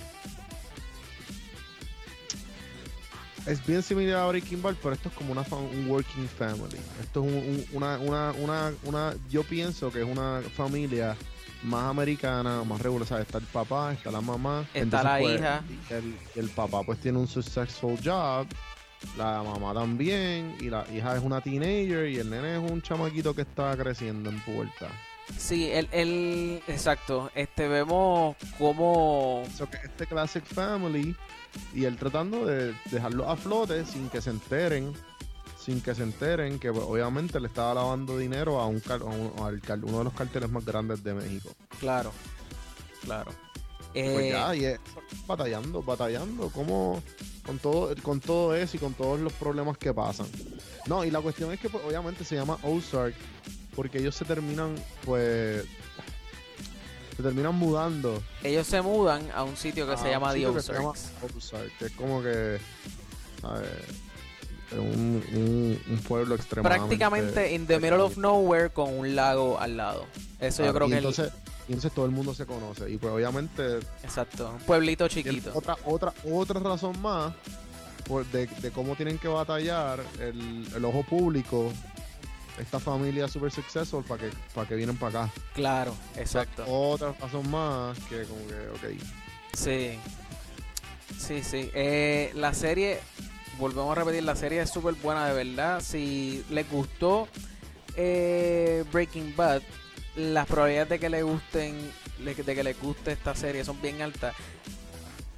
es 3.48 3.66
bien 3.66 3.82
similar 3.82 4.18
a 4.18 4.28
Breaking 4.28 4.62
Bad, 4.62 4.76
pero 4.82 4.94
esto 4.94 5.10
es 5.10 5.16
como 5.16 5.32
una 5.32 5.42
un 5.42 5.90
working 5.90 6.28
family. 6.28 6.78
Esto 7.02 7.26
es 7.26 7.68
una, 7.74 7.98
una, 7.98 8.32
una, 8.34 8.74
una, 8.84 9.16
yo 9.30 9.44
pienso 9.44 9.92
que 9.92 10.02
es 10.02 10.08
una 10.08 10.42
familia 10.56 11.16
más 11.64 11.86
americana, 11.86 12.64
más 12.64 12.82
regular. 12.82 13.22
Está 13.22 13.38
el 13.38 13.46
papá, 13.46 13.94
está 13.94 14.12
la 14.12 14.22
mamá. 14.22 14.68
Está 14.74 15.04
la 15.04 15.18
pues, 15.18 15.40
hija. 15.40 15.64
El, 16.36 16.50
papá 16.50 16.84
pues 16.84 17.00
tiene 17.00 17.18
un 17.18 17.28
successful 17.28 17.98
job. 18.04 18.48
La 19.18 19.44
mamá 19.44 19.74
también. 19.74 20.56
Y 20.60 20.70
la 20.70 20.86
hija 20.94 21.16
es 21.16 21.24
una 21.24 21.42
teenager. 21.42 22.10
Y 22.10 22.18
el 22.18 22.30
nene 22.30 22.56
es 22.56 22.72
un 22.72 22.82
chamaquito 22.82 23.34
que 23.34 23.42
está 23.42 23.76
creciendo 23.78 24.30
en 24.30 24.40
puerta. 24.42 24.90
Sí, 25.38 25.70
el, 25.70 25.90
el 25.92 26.62
exacto. 26.68 27.30
Este 27.36 27.68
vemos 27.68 28.36
como 28.58 29.44
este 29.84 30.06
classic 30.06 30.46
family 30.46 31.16
y 31.74 31.86
él 31.86 31.98
tratando 31.98 32.46
de 32.46 32.74
dejarlo 32.92 33.30
a 33.30 33.36
flote 33.36 33.86
sin 33.86 34.10
que 34.10 34.22
se 34.22 34.30
enteren 34.30 34.94
sin 35.68 35.82
que 35.82 35.94
se 35.94 36.04
enteren 36.04 36.60
que 36.60 36.72
pues, 36.72 36.86
obviamente 36.88 37.42
le 37.42 37.48
estaba 37.48 37.74
lavando 37.74 38.18
dinero 38.18 38.62
a 38.62 38.68
un, 38.68 38.82
uno 39.04 39.98
de 39.98 40.04
los 40.06 40.14
carteles 40.14 40.50
más 40.50 40.64
grandes 40.64 41.04
de 41.04 41.14
México. 41.14 41.50
Claro, 41.82 42.14
claro. 43.04 43.34
Pues 43.92 44.32
ya, 44.32 44.54
eh, 44.54 44.58
y 44.58 44.66
es, 44.66 44.80
batallando, 45.26 45.84
batallando, 45.84 46.50
como 46.52 47.04
con 47.48 47.58
todo, 47.58 47.96
con 48.04 48.20
todo 48.20 48.54
eso 48.54 48.78
y 48.78 48.80
con 48.80 48.94
todos 48.94 49.20
los 49.20 49.34
problemas 49.34 49.78
que 49.78 49.94
pasan. 49.94 50.28
No, 50.86 51.04
y 51.04 51.10
la 51.10 51.22
cuestión 51.22 51.52
es 51.52 51.60
que 51.60 51.70
pues, 51.70 51.84
obviamente 51.84 52.24
se 52.24 52.36
llama 52.36 52.60
Ozark 52.62 53.16
porque 53.76 54.00
ellos 54.00 54.16
se 54.16 54.26
terminan, 54.26 54.76
pues, 55.06 55.64
se 57.16 57.24
terminan 57.24 57.56
mudando. 57.56 58.22
Ellos 58.44 58.68
se 58.68 58.82
mudan 58.82 59.28
a 59.34 59.44
un 59.44 59.56
sitio 59.56 59.88
que 59.88 59.98
se 59.98 60.10
llama 60.10 60.34
The 60.34 60.48
Ozarks. 60.48 61.12
Ozark, 61.38 61.78
que 61.80 61.86
es 61.86 61.92
como 61.94 62.22
que, 62.22 62.60
un, 64.74 65.24
un, 65.34 65.82
un 65.90 65.98
pueblo 66.00 66.36
extremadamente... 66.36 66.98
Prácticamente 66.98 67.54
in 67.54 67.66
the 67.66 67.80
middle 67.80 68.02
of 68.02 68.18
nowhere 68.18 68.70
con 68.70 68.94
un 68.94 69.16
lago 69.16 69.60
al 69.60 69.78
lado. 69.78 70.06
Eso 70.40 70.66
yo 70.66 70.74
creo 70.74 70.90
que... 70.90 70.98
entonces, 70.98 71.32
y 71.68 71.74
entonces 71.74 71.92
todo 71.94 72.06
el 72.06 72.12
mundo 72.12 72.34
se 72.34 72.46
conoce. 72.46 72.90
Y 72.90 72.98
pues 72.98 73.14
obviamente... 73.14 73.78
exacto, 74.04 74.52
un 74.54 74.60
pueblito 74.60 75.08
chiquito. 75.08 75.52
otra, 75.54 75.76
otra, 75.86 76.14
otra 76.32 76.60
razón 76.60 77.00
más 77.02 77.34
por- 78.08 78.26
de, 78.28 78.48
de 78.48 78.72
cómo 78.72 78.96
tienen 78.96 79.18
que 79.18 79.28
batallar 79.28 80.02
el, 80.20 80.68
el 80.76 80.86
ojo 80.86 81.04
público 81.04 81.72
esta 82.58 82.80
familia 82.80 83.28
super 83.28 83.52
successful 83.52 84.04
para 84.04 84.24
que, 84.24 84.36
para 84.56 84.68
que 84.68 84.76
vienen 84.76 84.98
para 84.98 85.26
acá. 85.26 85.34
Claro, 85.54 85.94
exacto. 86.16 86.64
Otra 86.68 87.14
razón 87.20 87.50
más 87.52 88.00
que 88.10 88.24
como 88.24 88.48
que, 88.48 88.70
ok. 88.70 89.02
Sí. 89.54 90.00
Sí, 91.20 91.44
sí. 91.44 91.70
Eh, 91.74 92.32
la 92.34 92.54
serie, 92.56 93.00
volvemos 93.60 93.92
a 93.92 94.00
repetir, 94.00 94.24
la 94.24 94.36
serie 94.36 94.62
es 94.62 94.72
súper 94.72 94.96
buena 94.96 95.28
de 95.28 95.34
verdad. 95.44 95.82
Si 95.82 96.44
les 96.50 96.68
gustó 96.70 97.28
eh, 97.96 98.84
Breaking 98.92 99.36
Bad, 99.36 99.62
las 100.18 100.46
probabilidades 100.48 100.90
de 100.90 101.00
que 101.00 101.10
le 101.10 101.24
gusten, 101.24 101.92
de 102.20 102.36
que, 102.36 102.64
les 102.64 102.82
guste 102.82 103.12
esta 103.12 103.36
serie 103.36 103.64
son 103.64 103.82
bien 103.82 104.02
altas. 104.02 104.36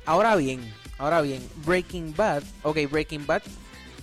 Ahora 0.06 0.36
bien, 0.36 0.62
ahora 0.98 1.22
bien, 1.22 1.48
Breaking 1.66 2.16
Bad, 2.16 2.42
ok, 2.64 2.78
Breaking 2.90 3.28
Bad, 3.28 3.42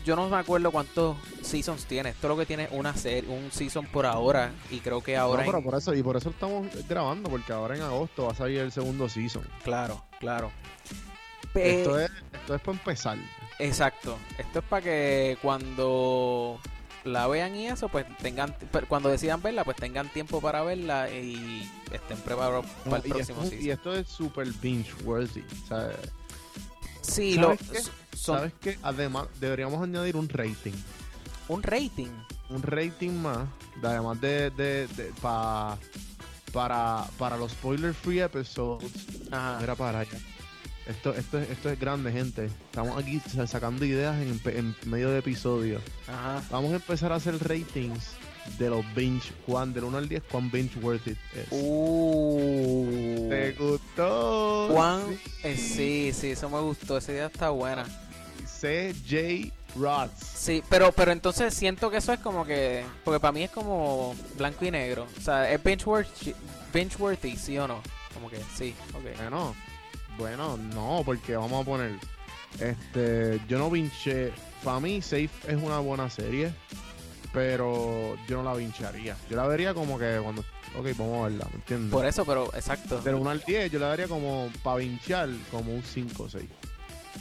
yo 0.05 0.15
no 0.15 0.29
me 0.29 0.37
acuerdo 0.37 0.71
cuántos 0.71 1.17
seasons 1.43 1.87
tiene. 1.87 2.11
Esto 2.11 2.29
lo 2.29 2.37
que 2.37 2.47
tiene 2.47 2.69
una 2.71 2.95
serie, 2.97 3.29
un 3.29 3.51
season 3.51 3.87
por 3.87 4.07
ahora 4.07 4.53
y 4.71 4.79
creo 4.79 5.03
que 5.03 5.17
ahora 5.17 5.43
No, 5.43 5.47
pero 5.47 5.59
en- 5.59 5.65
por 5.65 5.75
eso, 5.75 5.95
y 5.95 6.03
por 6.03 6.17
eso 6.17 6.31
estamos 6.31 6.67
grabando, 6.89 7.29
porque 7.29 7.53
ahora 7.53 7.75
en 7.75 7.83
agosto 7.83 8.27
va 8.27 8.33
a 8.33 8.37
salir 8.37 8.59
el 8.61 8.71
segundo 8.71 9.09
season. 9.09 9.43
claro, 9.65 10.05
claro. 10.21 10.53
Pe- 11.53 11.81
esto 11.81 11.99
es, 11.99 12.11
esto 12.35 12.55
es 12.55 12.61
para 12.61 12.79
empezar. 12.79 13.19
Exacto. 13.59 14.19
Esto 14.39 14.59
es 14.59 14.65
para 14.67 14.83
que 14.83 15.39
cuando 15.41 16.61
la 17.07 17.27
vean 17.29 17.55
y 17.57 17.67
eso, 17.69 17.89
pues 17.89 18.07
tengan, 18.19 18.55
pero 18.73 18.87
cuando 18.89 19.09
decidan 19.09 19.41
verla, 19.43 19.65
pues 19.65 19.77
tengan 19.77 20.09
tiempo 20.13 20.41
para 20.41 20.63
verla 20.63 21.11
y 21.11 21.69
estén 21.93 22.19
preparados 22.19 22.67
para 22.85 22.97
el 22.99 23.11
próximo 23.11 23.43
esto, 23.43 23.55
y 23.57 23.71
esto 23.71 23.95
es 23.95 24.07
super 24.09 24.47
binge 24.61 24.93
worthy. 25.05 25.45
Sea, 25.69 25.91
Sí, 27.03 27.35
lo, 27.35 27.57
¿sabes 27.57 27.61
qué? 27.71 27.81
son 28.17 28.37
¿sabes 28.39 28.53
qué? 28.61 28.79
Además, 28.83 29.29
deberíamos 29.41 29.81
añadir 29.83 30.17
un 30.17 30.29
rating. 30.29 30.73
un 31.49 31.63
rating. 31.63 32.09
Un 32.49 32.63
rating 32.63 33.11
más, 33.13 33.47
de- 33.81 33.87
además 33.89 34.21
de, 34.21 34.51
de, 34.51 34.87
de- 34.89 35.13
pa- 35.23 35.79
para, 36.53 37.05
para 37.19 37.37
los 37.37 37.53
spoiler 37.53 37.93
free 37.95 38.21
episodes. 38.21 38.91
Ajá. 39.31 39.59
Mira 39.61 39.75
para 39.77 40.01
allá. 40.01 40.19
Esto, 40.87 41.13
esto, 41.15 41.39
es- 41.41 41.51
esto 41.51 41.71
es 41.71 41.81
grande, 41.81 42.13
gente. 42.13 42.47
Estamos 42.47 42.97
aquí 43.03 43.21
sa- 43.21 43.47
sacando 43.47 43.85
ideas 43.85 44.17
en, 44.23 44.41
en 44.57 44.75
medio 44.85 45.11
de 45.11 45.19
episodios. 45.19 45.83
Ajá. 46.09 46.43
Vamos 46.51 46.73
a 46.73 46.77
empezar 46.77 47.11
a 47.13 47.17
hacer 47.17 47.37
ratings 47.47 48.13
de 48.59 48.71
los 48.71 48.85
binge. 48.95 49.33
Juan, 49.47 49.73
del 49.75 49.83
1 49.85 49.99
al 49.99 50.09
10, 50.09 50.23
cuán 50.31 50.49
binge 50.51 50.79
worth 50.81 51.07
it 51.09 51.19
es. 51.35 51.49
Uh. 51.51 53.27
¿Te 53.29 53.53
gustó? 53.53 54.69
Juan, 54.71 55.01
Sí. 55.09 55.31
eh, 55.43 55.57
sí, 55.57 56.13
sí, 56.15 56.31
eso 56.31 56.49
me 56.49 56.61
gustó. 56.61 56.99
Esa 56.99 57.13
idea 57.13 57.27
está 57.27 57.51
buena. 57.51 57.85
CJ 58.61 59.53
Rods. 59.77 60.13
Sí, 60.37 60.63
pero, 60.71 60.93
pero 60.93 61.13
entonces 61.13 61.53
siento 61.53 61.91
que 61.91 61.97
eso 61.99 62.13
es 62.13 62.21
como 62.21 62.45
que. 62.47 62.85
Porque 63.05 63.21
para 63.21 63.33
mí 63.33 63.43
es 63.43 63.51
como 63.51 64.15
blanco 64.39 64.65
y 64.65 64.71
negro. 64.71 65.07
O 65.19 65.21
sea, 65.21 65.51
es 65.51 65.63
binge 65.63 65.85
worthy, 65.85 66.35
binge 66.73 66.97
worthy 66.99 67.37
¿sí 67.37 67.59
o 67.59 67.67
no? 67.69 67.83
Como 68.15 68.31
que 68.31 68.39
sí, 68.57 68.75
ok. 68.95 69.17
Bueno, 69.19 69.55
bueno, 70.19 70.57
no, 70.57 71.03
porque 71.05 71.37
vamos 71.37 71.63
a 71.63 71.65
poner. 71.65 71.93
Este, 72.61 73.41
yo 73.49 73.59
no 73.59 73.71
vinché. 73.71 74.33
Para 74.65 74.81
mí, 74.81 75.03
Safe 75.03 75.29
es 75.47 75.57
una 75.63 75.79
buena 75.79 76.09
serie, 76.11 76.53
pero 77.33 78.17
yo 78.29 78.37
no 78.39 78.43
la 78.43 78.55
vincharía. 78.55 79.17
Yo 79.31 79.37
la 79.37 79.47
vería 79.47 79.75
como 79.75 79.99
que 79.99 80.19
cuando. 80.23 80.43
Ok, 80.77 80.87
vamos 80.99 81.21
a 81.21 81.29
verla, 81.29 81.47
¿me 81.51 81.57
entiendes? 81.57 81.93
Por 81.93 82.05
eso, 82.07 82.25
pero 82.25 82.47
exacto. 82.55 83.01
Del 83.01 83.15
1 83.15 83.31
al 83.31 83.41
10, 83.47 83.71
yo 83.71 83.79
la 83.79 83.89
daría 83.89 84.09
como 84.09 84.51
para 84.63 84.79
vinchar, 84.79 85.29
como 85.51 85.73
un 85.75 85.83
5 85.83 86.25
o 86.25 86.29
6. 86.29 86.45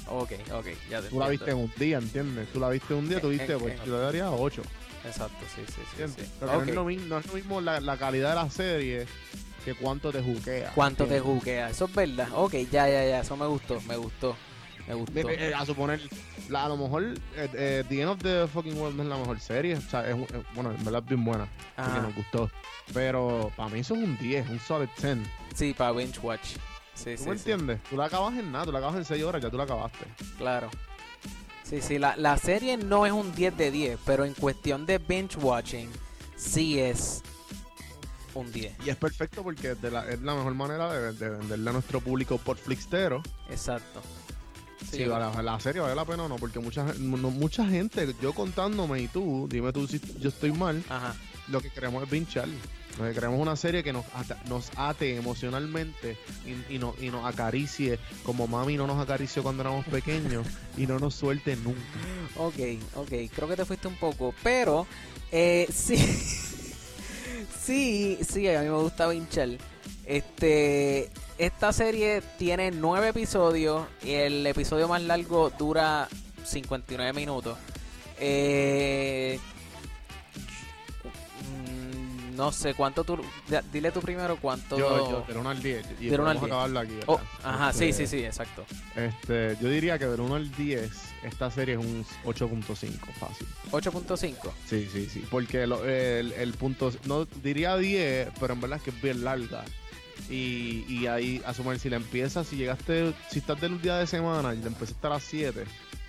Ok, 0.07 0.31
ok, 0.53 0.65
ya 0.89 1.01
te 1.01 1.07
Tú 1.09 1.19
la 1.19 1.29
viste 1.29 1.51
en 1.51 1.57
un 1.57 1.71
día, 1.77 1.97
¿entiendes? 1.99 2.49
Tú 2.51 2.59
la 2.59 2.69
viste 2.69 2.93
un 2.93 3.07
día, 3.07 3.21
tú 3.21 3.27
En- 3.31 3.37
viste, 3.37 3.53
en- 3.53 3.59
pues 3.59 3.79
en- 3.79 3.85
yo 3.85 3.93
le 3.97 3.99
daría 4.03 4.29
8. 4.31 4.61
Exacto, 5.05 5.45
sí, 5.55 5.61
sí, 5.67 5.81
sí. 5.97 6.03
sí. 6.23 6.31
Pero 6.39 6.53
no, 6.53 6.61
es 6.63 6.75
lo 6.75 6.85
mismo, 6.85 7.05
no 7.07 7.17
es 7.19 7.27
lo 7.27 7.33
mismo 7.33 7.61
la, 7.61 7.79
la 7.79 7.97
calidad 7.97 8.29
de 8.29 8.35
la 8.35 8.49
serie 8.49 9.05
que 9.63 9.73
cuánto 9.75 10.11
te 10.11 10.21
juquea. 10.21 10.71
¿Cuánto 10.75 11.05
te 11.05 11.19
juquea? 11.19 11.69
Eso 11.69 11.85
es 11.85 11.93
verdad. 11.95 12.27
Ok, 12.33 12.53
ya, 12.71 12.87
ya, 12.89 13.05
ya. 13.05 13.19
Eso 13.21 13.35
me 13.37 13.45
gustó, 13.47 13.79
me 13.81 13.95
gustó. 13.95 14.35
Me 14.87 14.93
gustó. 14.93 15.17
Eh, 15.29 15.49
eh, 15.49 15.53
a 15.55 15.65
suponer, 15.65 15.99
la- 16.49 16.65
a 16.65 16.69
lo 16.69 16.77
mejor 16.77 17.03
eh, 17.35 17.49
eh, 17.55 17.83
The 17.89 18.01
End 18.01 18.09
of 18.11 18.19
the 18.21 18.47
Fucking 18.47 18.77
World 18.79 18.95
no 18.97 19.01
es 19.03 19.09
la 19.09 19.17
mejor 19.17 19.39
serie. 19.39 19.75
O 19.75 19.81
sea, 19.81 20.07
es, 20.07 20.15
bueno, 20.53 20.71
en 20.71 20.83
verdad 20.85 21.01
es 21.01 21.07
bien 21.09 21.25
buena. 21.25 21.47
Porque 21.75 21.89
Ajá. 21.91 22.01
nos 22.01 22.15
gustó. 22.15 22.51
Pero 22.93 23.51
para 23.55 23.69
mí 23.69 23.79
eso 23.79 23.95
es 23.95 24.01
un 24.03 24.15
10, 24.19 24.47
un 24.49 24.59
solid 24.59 24.87
10. 25.01 25.17
Sí, 25.55 25.73
para 25.73 25.91
binge 25.91 26.19
watch. 26.19 26.57
Sí, 26.93 27.15
¿Tú 27.15 27.23
sí, 27.23 27.29
me 27.29 27.37
sí. 27.37 27.51
entiendes? 27.51 27.79
Tú 27.89 27.97
la 27.97 28.05
acabas 28.05 28.37
en 28.37 28.51
nada, 28.51 28.65
tú 28.65 28.71
la 28.71 28.77
acabas 28.77 28.95
en 28.97 29.05
6 29.05 29.23
horas, 29.23 29.41
ya 29.41 29.49
tú 29.49 29.57
la 29.57 29.63
acabaste. 29.63 30.05
Claro. 30.37 30.69
Sí, 31.67 31.81
sí, 31.81 31.97
la, 31.97 32.15
la 32.15 32.37
serie 32.37 32.77
no 32.77 33.05
es 33.07 33.11
un 33.11 33.33
10 33.33 33.57
de 33.57 33.71
10, 33.71 33.99
pero 34.05 34.23
en 34.23 34.33
cuestión 34.35 34.85
de 34.85 34.99
binge 34.99 35.35
watching, 35.39 35.89
sí 36.35 36.79
es 36.79 37.23
un 38.35 38.51
10. 38.51 38.73
Y 38.85 38.89
es 38.89 38.95
perfecto 38.95 39.41
porque 39.41 39.71
es, 39.71 39.81
de 39.81 39.89
la, 39.89 40.07
es 40.07 40.21
la 40.21 40.35
mejor 40.35 40.53
manera 40.53 40.93
de, 40.93 41.13
de 41.13 41.29
venderle 41.29 41.69
a 41.69 41.73
nuestro 41.73 42.01
público 42.01 42.37
por 42.37 42.57
Flixtero. 42.57 43.23
Exacto. 43.49 44.01
Sí, 44.91 45.05
la, 45.05 45.41
la 45.41 45.59
serie 45.59 45.81
vale 45.81 45.95
la 45.95 46.05
pena 46.05 46.23
o 46.23 46.29
no, 46.29 46.35
porque 46.35 46.59
mucha, 46.59 46.83
no- 46.99 47.31
mucha 47.31 47.65
gente, 47.65 48.13
yo 48.21 48.33
contándome 48.33 49.01
y 49.01 49.07
tú, 49.07 49.47
dime 49.49 49.73
tú 49.73 49.87
si 49.87 49.99
yo 50.19 50.29
estoy 50.29 50.51
mal, 50.51 50.83
Ajá. 50.89 51.15
lo 51.47 51.59
que 51.61 51.71
queremos 51.71 52.03
es 52.03 52.09
vinchar. 52.09 52.47
Queremos 52.97 53.35
es 53.35 53.41
una 53.41 53.55
serie 53.55 53.83
que 53.83 53.91
nos, 53.91 54.05
ata- 54.13 54.41
nos 54.47 54.71
ate 54.77 55.15
emocionalmente 55.17 56.17
y, 56.69 56.77
no- 56.79 56.95
y 57.01 57.09
nos 57.09 57.25
acaricie 57.25 57.99
como 58.23 58.47
mami 58.47 58.77
no 58.77 58.87
nos 58.87 59.01
acarició 59.01 59.43
cuando 59.43 59.61
éramos 59.63 59.85
pequeños 59.85 60.47
y 60.77 60.87
no 60.87 60.97
nos 60.99 61.13
suelte 61.15 61.55
nunca. 61.57 61.79
Ok, 62.37 62.55
ok, 62.95 63.09
creo 63.35 63.47
que 63.49 63.55
te 63.57 63.65
fuiste 63.65 63.87
un 63.89 63.95
poco, 63.95 64.33
pero 64.43 64.87
eh, 65.31 65.67
sí, 65.73 65.97
sí, 67.63 68.17
sí, 68.27 68.47
a 68.49 68.61
mí 68.61 68.69
me 68.69 68.75
gusta 68.81 69.07
vinchar. 69.07 69.49
Este, 70.05 71.09
esta 71.37 71.73
serie 71.73 72.21
tiene 72.37 72.71
nueve 72.71 73.09
episodios 73.09 73.85
y 74.03 74.11
el 74.11 74.45
episodio 74.47 74.87
más 74.87 75.01
largo 75.01 75.49
dura 75.57 76.07
59 76.45 77.11
minutos. 77.13 77.57
Eh, 78.19 79.39
no 82.35 82.51
sé 82.51 82.73
cuánto 82.73 83.03
tú, 83.03 83.17
dile 83.71 83.91
tú 83.91 83.99
primero 84.01 84.37
cuánto. 84.41 84.77
Yo, 84.77 85.09
yo, 85.09 85.25
del 85.27 85.37
1 85.37 85.49
al 85.49 85.61
10. 85.63 85.85
Y 85.99 86.07
Del 86.09 86.19
uno 86.21 86.29
al 86.29 86.37
podemos 86.37 86.41
10. 86.41 86.51
acabarlo 86.51 86.79
aquí. 86.79 86.93
Oh, 87.07 87.19
ajá, 87.43 87.73
sí, 87.73 87.85
Este, 87.89 88.07
sí, 88.07 88.19
sí, 88.19 88.25
exacto. 88.25 88.65
Este, 88.95 89.57
yo 89.61 89.69
diría 89.69 89.97
que 89.99 90.05
del 90.05 90.19
1 90.21 90.35
al 90.35 90.51
10, 90.55 90.91
esta 91.23 91.49
serie 91.51 91.75
es 91.75 91.79
un 91.79 92.05
8.5, 92.25 92.99
fácil. 93.19 93.47
8.5. 93.71 94.35
Sí, 94.69 94.87
sí, 94.91 95.07
sí. 95.11 95.23
Porque 95.29 95.65
lo- 95.67 95.83
el, 95.85 96.31
el 96.33 96.53
punto, 96.53 96.91
no 97.05 97.25
diría 97.25 97.77
10, 97.77 98.29
pero 98.39 98.53
en 98.53 98.61
verdad 98.61 98.77
es 98.77 98.83
que 98.83 98.89
es 98.91 99.01
bien 99.01 99.23
larga. 99.23 99.63
Y, 100.29 100.85
y 100.87 101.07
ahí, 101.07 101.41
a 101.45 101.53
sumar, 101.53 101.77
si 101.77 101.89
la 101.89 101.97
empiezas, 101.97 102.47
si 102.47 102.55
llegaste, 102.55 103.13
si 103.29 103.39
estás 103.39 103.59
del 103.59 103.81
día 103.81 103.97
de 103.97 104.07
semana 104.07 104.53
y 104.55 104.59
la 104.59 104.67
empezaste 104.67 105.05
a 105.07 105.09
las 105.11 105.23
7, 105.23 105.65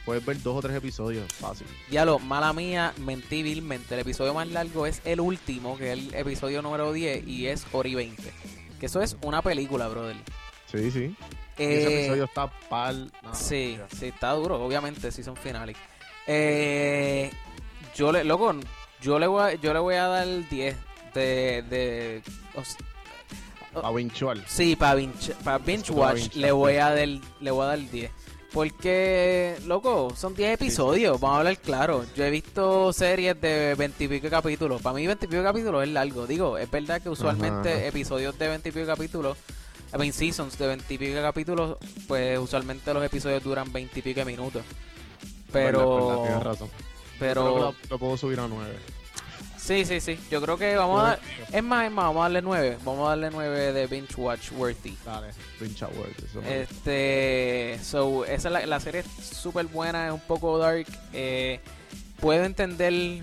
puedes 0.07 0.25
ver 0.25 0.41
dos 0.43 0.57
o 0.57 0.63
tres 0.63 0.75
episodios, 0.77 1.31
fácil. 1.35 1.67
Ya 1.91 2.05
lo, 2.07 2.19
mala 2.19 2.53
mía, 2.55 2.95
mentí 2.99 3.43
vilmente. 3.43 3.93
El 3.95 4.01
episodio 4.01 4.33
más 4.33 4.49
largo 4.49 4.87
es 4.87 5.03
el 5.05 5.21
último, 5.21 5.77
que 5.77 5.93
es 5.93 5.99
el 5.99 6.15
episodio 6.15 6.63
número 6.63 6.93
10, 6.95 7.27
y 7.29 7.49
es 7.49 7.67
y 7.85 7.95
20. 7.95 8.23
Que 8.81 8.87
eso 8.87 9.03
es 9.03 9.17
una 9.23 9.43
película, 9.43 9.89
brother. 9.89 10.17
Sí, 10.73 10.91
sí. 10.91 11.15
Y 11.59 11.63
Eh, 11.63 11.79
ese 11.83 11.99
episodio 11.99 12.25
está 12.25 12.51
pal. 12.69 13.11
no, 13.23 13.35
sí, 13.35 13.77
ya. 13.79 13.87
sí, 13.99 14.07
está 14.07 14.31
duro, 14.33 14.63
obviamente, 14.65 15.11
sí 15.13 15.23
son 15.23 15.37
finales. 15.37 15.77
Eh, 16.27 17.31
yo 17.95 18.13
le, 18.13 18.25
loco, 18.25 18.55
yo 19.01 19.19
le 19.19 19.27
voy 19.27 19.43
a, 19.43 19.55
yo 19.55 19.73
le 19.73 19.79
voy 19.81 19.95
a 19.95 20.07
dar 20.07 20.27
10 20.51 20.77
de, 21.15 21.63
de 21.63 22.23
o 22.55 22.61
s- 22.61 22.77
A 23.83 23.91
Winchual. 23.91 24.45
sí, 24.47 24.77
para 24.77 24.95
binge, 24.97 25.33
para 25.45 25.59
binge 25.59 25.91
watch 25.93 26.15
binge, 26.17 26.37
le 26.37 26.53
voy 26.53 26.77
a 26.77 26.91
dar, 26.95 27.09
le 27.41 27.51
voy 27.51 27.65
a 27.65 27.69
dar 27.69 27.79
10. 27.91 28.11
Porque, 28.53 29.57
loco, 29.67 30.13
son 30.17 30.35
10 30.35 30.55
episodios, 30.55 31.21
vamos 31.21 31.37
a 31.37 31.39
hablar 31.41 31.59
claro. 31.59 32.05
Yo 32.17 32.25
he 32.25 32.31
visto 32.31 32.93
series 32.93 33.39
de 33.41 33.75
20 33.77 34.05
y 34.05 34.09
pico 34.09 34.31
capítulos. 34.31 34.81
Para 34.81 34.97
mí 34.97 35.07
20 35.07 35.27
y 35.27 35.29
pico 35.29 35.43
capítulos 35.43 35.83
es 35.83 35.91
largo. 35.91 36.27
Digo, 36.27 36.57
es 36.57 36.71
verdad 36.71 37.03
que 37.03 37.09
usualmente 37.11 37.71
Ajá. 37.73 37.87
episodios 37.87 38.39
de 38.39 38.49
20 38.49 38.69
y 38.69 38.73
pico 38.73 38.87
capítulos, 38.87 39.37
I 39.95 39.99
mean, 39.99 40.13
seasons 40.13 40.57
de 40.59 40.67
20 40.69 40.95
y 40.95 40.99
pico 40.99 41.21
capítulos, 41.21 41.77
pues 42.09 42.39
usualmente 42.39 42.95
los 42.95 43.05
episodios 43.05 43.43
duran 43.43 43.73
20 43.73 43.99
y 43.99 44.03
pico 44.03 44.25
minutos. 44.25 44.63
Verdad, 45.53 45.81
verdad, 45.81 45.85
Pero, 45.85 46.23
tienes 46.23 46.43
razón. 46.43 46.69
Yo 46.69 46.75
creo 46.77 46.89
que 47.19 47.19
pero, 47.19 47.59
lo, 47.59 47.75
lo 47.91 47.99
puedo 47.99 48.17
subir 48.17 48.41
a 48.41 48.49
9. 48.49 48.75
Sí, 49.67 49.85
sí, 49.85 50.01
sí. 50.01 50.17
Yo 50.31 50.41
creo 50.41 50.57
que 50.57 50.77
vamos 50.77 51.01
a 51.01 51.03
dar... 51.09 51.21
Es 51.53 51.63
más, 51.63 51.87
es 51.87 51.91
más, 51.91 52.05
vamos 52.05 52.21
a 52.21 52.23
darle 52.25 52.43
9. 52.43 52.79
Vamos 52.85 53.07
a 53.07 53.09
darle 53.11 53.31
9 53.33 53.73
de 53.73 53.87
Binge 53.89 54.15
Watch 54.17 54.53
Worthy. 54.53 54.97
Dale, 55.05 55.33
Binge 55.61 55.85
Worthy. 55.85 56.25
Eso 56.25 56.41
este... 56.43 57.79
So, 57.83 58.25
esa 58.25 58.49
es 58.49 58.53
la, 58.53 58.67
la 58.67 58.79
serie 58.79 59.01
es 59.01 59.07
súper 59.25 59.67
buena, 59.67 60.07
es 60.07 60.13
un 60.13 60.21
poco 60.21 60.57
dark. 60.59 60.87
Eh, 61.13 61.61
puedo 62.21 62.45
entender 62.45 63.21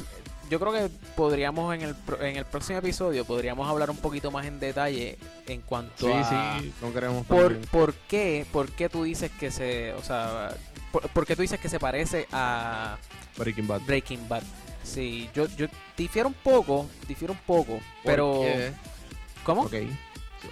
yo 0.50 0.60
creo 0.60 0.74
que 0.74 0.90
podríamos 1.16 1.74
en 1.74 1.82
el, 1.82 1.96
en 2.20 2.36
el 2.36 2.46
próximo 2.46 2.78
episodio 2.78 3.26
podríamos 3.26 3.68
hablar 3.68 3.90
un 3.90 3.98
poquito 3.98 4.30
más 4.30 4.46
en 4.46 4.60
detalle 4.60 5.18
en 5.48 5.62
cuanto 5.62 6.06
sí, 6.06 6.12
a 6.14 6.60
sí, 6.60 6.74
no 6.82 6.94
queremos 6.94 7.26
por, 7.26 7.58
por 7.70 7.94
qué 7.94 8.46
por 8.52 8.70
qué 8.72 8.90
tú 8.90 9.04
dices 9.04 9.32
que 9.40 9.50
se 9.50 9.94
o 9.94 10.04
sea 10.04 10.56
por, 10.92 11.26
qué 11.26 11.36
tú 11.36 11.42
dices 11.42 11.60
que 11.60 11.70
se 11.70 11.80
parece 11.80 12.28
a 12.32 12.98
Breaking 13.38 13.68
Bad 13.68 13.82
Breaking 13.88 14.30
Bad 14.30 14.44
sí 14.84 15.30
yo 15.34 15.48
yo 15.58 15.68
difiero 15.98 16.28
un 16.28 16.36
poco 16.36 16.88
difiero 17.08 17.34
un 17.34 17.40
poco 17.46 17.80
pero 18.04 18.42
cómo 19.44 19.64
Ok. 19.64 19.76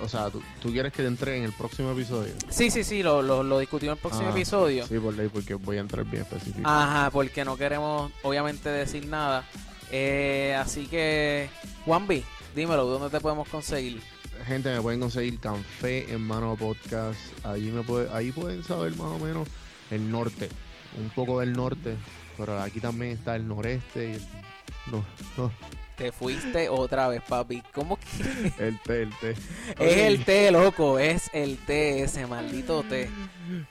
O 0.02 0.08
sea, 0.08 0.30
¿tú, 0.30 0.72
quieres 0.72 0.94
que 0.94 1.02
te 1.02 1.08
entre 1.08 1.38
en 1.38 1.44
el 1.44 1.52
próximo 1.52 1.91
episodio? 1.91 2.34
Sí, 2.50 2.72
sí, 2.72 2.84
sí, 2.84 3.04
lo, 3.04 3.22
lo, 3.22 3.60
discutimos 3.60 3.94
en 3.94 3.98
el 3.98 4.02
próximo 4.02 4.28
ah, 4.30 4.32
episodio. 4.32 4.88
Sí, 4.88 4.98
por 5.00 5.13
ley, 5.13 5.28
porque 5.28 5.56
voy 5.56 5.78
a 5.78 5.82
entrar 5.82 6.06
bien 6.06 6.24
específico. 6.24 6.67
Ajá, 6.67 7.10
porque 7.12 7.44
no 7.44 7.58
queremos, 7.58 8.12
obviamente, 8.24 8.70
decir 8.70 9.06
nada. 9.08 9.44
Eh, 9.91 10.56
así 10.58 10.88
que, 10.88 11.50
Juanvi, 11.86 12.24
dímelo, 12.56 12.86
¿dónde 12.86 13.10
te 13.10 13.22
podemos 13.22 13.50
conseguir? 13.50 14.02
Gente, 14.48 14.74
me 14.74 14.82
pueden 14.82 15.00
conseguir 15.00 15.39
Café 15.39 16.12
en 16.12 16.22
Mano 16.22 16.56
Podcast. 16.56 17.20
Ahí, 17.44 17.63
me 17.63 17.84
puede, 17.84 18.10
ahí 18.13 18.32
pueden 18.32 18.63
saber 18.63 18.96
más 18.96 19.08
o 19.08 19.20
menos 19.20 19.48
el 19.91 20.10
norte, 20.10 20.50
un 20.97 21.10
poco 21.10 21.39
del 21.39 21.54
norte, 21.54 21.95
pero 22.38 22.60
aquí 22.62 22.80
también 22.80 23.12
está 23.13 23.36
el 23.36 23.47
noreste. 23.47 24.13
Y 24.13 24.91
no, 24.91 25.06
no. 25.38 25.51
Te 25.97 26.12
fuiste 26.12 26.67
otra 26.69 27.08
vez, 27.10 27.21
papi. 27.27 27.62
¿Cómo 27.73 27.97
que? 27.97 28.51
El 28.58 28.80
té, 28.82 29.04
el 29.04 29.19
té. 29.19 29.36
Es 29.77 29.97
el 29.97 30.25
té, 30.25 30.51
loco. 30.51 30.97
Es 30.97 31.30
el 31.34 31.58
té, 31.60 32.01
ese 32.04 32.25
maldito 32.25 32.82
té. 32.84 33.10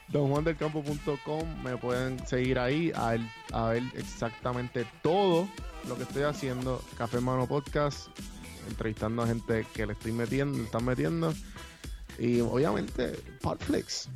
DonJuanDelCampo.com 0.09 1.63
Me 1.65 1.77
pueden 1.77 2.25
seguir 2.27 2.59
ahí 2.59 2.93
a, 2.95 3.17
a 3.53 3.69
ver 3.71 3.83
exactamente 3.97 4.87
todo 5.03 5.49
lo 5.89 5.97
que 5.97 6.05
estoy 6.05 6.23
haciendo. 6.23 6.81
Café 6.97 7.21
Mano 7.21 7.49
Podcast. 7.49 8.09
Entrevistando 8.69 9.23
a 9.23 9.27
gente 9.27 9.67
que 9.75 9.87
le 9.87 9.95
estoy 9.95 10.13
metiendo, 10.13 10.57
le 10.59 10.65
están 10.65 10.85
metiendo. 10.85 11.35
Y 12.19 12.41
obviamente, 12.41 13.19
Podflix. 13.41 14.09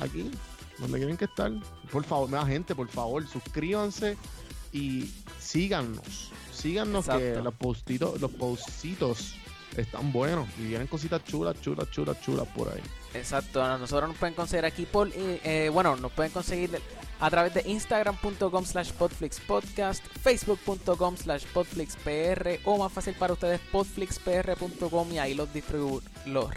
Aquí, 0.00 0.30
donde 0.78 0.98
quieren 0.98 1.16
que 1.16 1.26
estar. 1.26 1.52
Por 1.90 2.04
favor, 2.04 2.28
más 2.28 2.48
gente, 2.48 2.74
por 2.74 2.88
favor, 2.88 3.26
suscríbanse 3.26 4.16
y 4.72 5.10
síganos 5.40 6.32
síganos 6.56 7.06
que 7.06 7.36
los 7.36 7.54
postitos, 7.54 8.20
los 8.20 8.30
postitos 8.32 9.34
están 9.76 10.10
buenos 10.10 10.48
y 10.58 10.68
vienen 10.68 10.86
cositas 10.86 11.22
chulas, 11.24 11.60
chulas, 11.60 11.90
chulas, 11.90 12.20
chulas 12.22 12.46
por 12.48 12.68
ahí. 12.68 12.80
Exacto, 13.14 13.60
nosotros 13.78 14.08
nos 14.08 14.18
pueden 14.18 14.34
conseguir 14.34 14.64
aquí 14.64 14.86
por, 14.86 15.08
eh, 15.08 15.40
eh, 15.44 15.70
bueno, 15.72 15.96
nos 15.96 16.12
pueden 16.12 16.32
conseguir 16.32 16.80
a 17.20 17.30
través 17.30 17.54
de 17.54 17.62
instagram.com 17.66 18.64
slash 18.64 18.92
podflixpodcast, 18.92 20.04
facebook.com 20.22 21.16
slash 21.16 21.44
podflixpr 21.46 22.60
o 22.64 22.78
más 22.78 22.92
fácil 22.92 23.14
para 23.14 23.34
ustedes 23.34 23.60
podflixpr.com 23.72 25.12
y 25.12 25.18
ahí 25.18 25.34
los, 25.34 25.48
los 26.26 26.54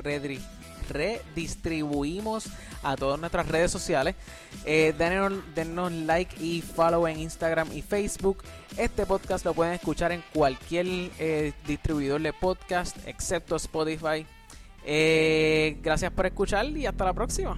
redistribuimos 0.90 2.48
a 2.84 2.96
todas 2.96 3.20
nuestras 3.20 3.48
redes 3.48 3.72
sociales. 3.72 4.16
Eh, 4.66 4.94
denos, 4.98 5.92
like 5.92 6.36
y 6.44 6.62
follow 6.62 7.08
en 7.08 7.20
Instagram 7.20 7.72
y 7.74 7.82
Facebook. 7.82 8.44
Este 8.78 9.06
podcast 9.06 9.46
lo 9.46 9.54
pueden 9.54 9.74
escuchar 9.74 10.12
en 10.12 10.24
cualquier 10.34 10.86
eh, 11.20 11.54
distribuidor 11.68 12.22
de 12.22 12.34
podcast, 12.34 12.98
excepto 13.06 13.56
Spotify. 13.56 14.26
Eh, 14.86 15.78
gracias 15.82 16.12
por 16.12 16.26
escuchar 16.26 16.66
y 16.66 16.86
hasta 16.86 17.06
la 17.06 17.14
próxima. 17.14 17.58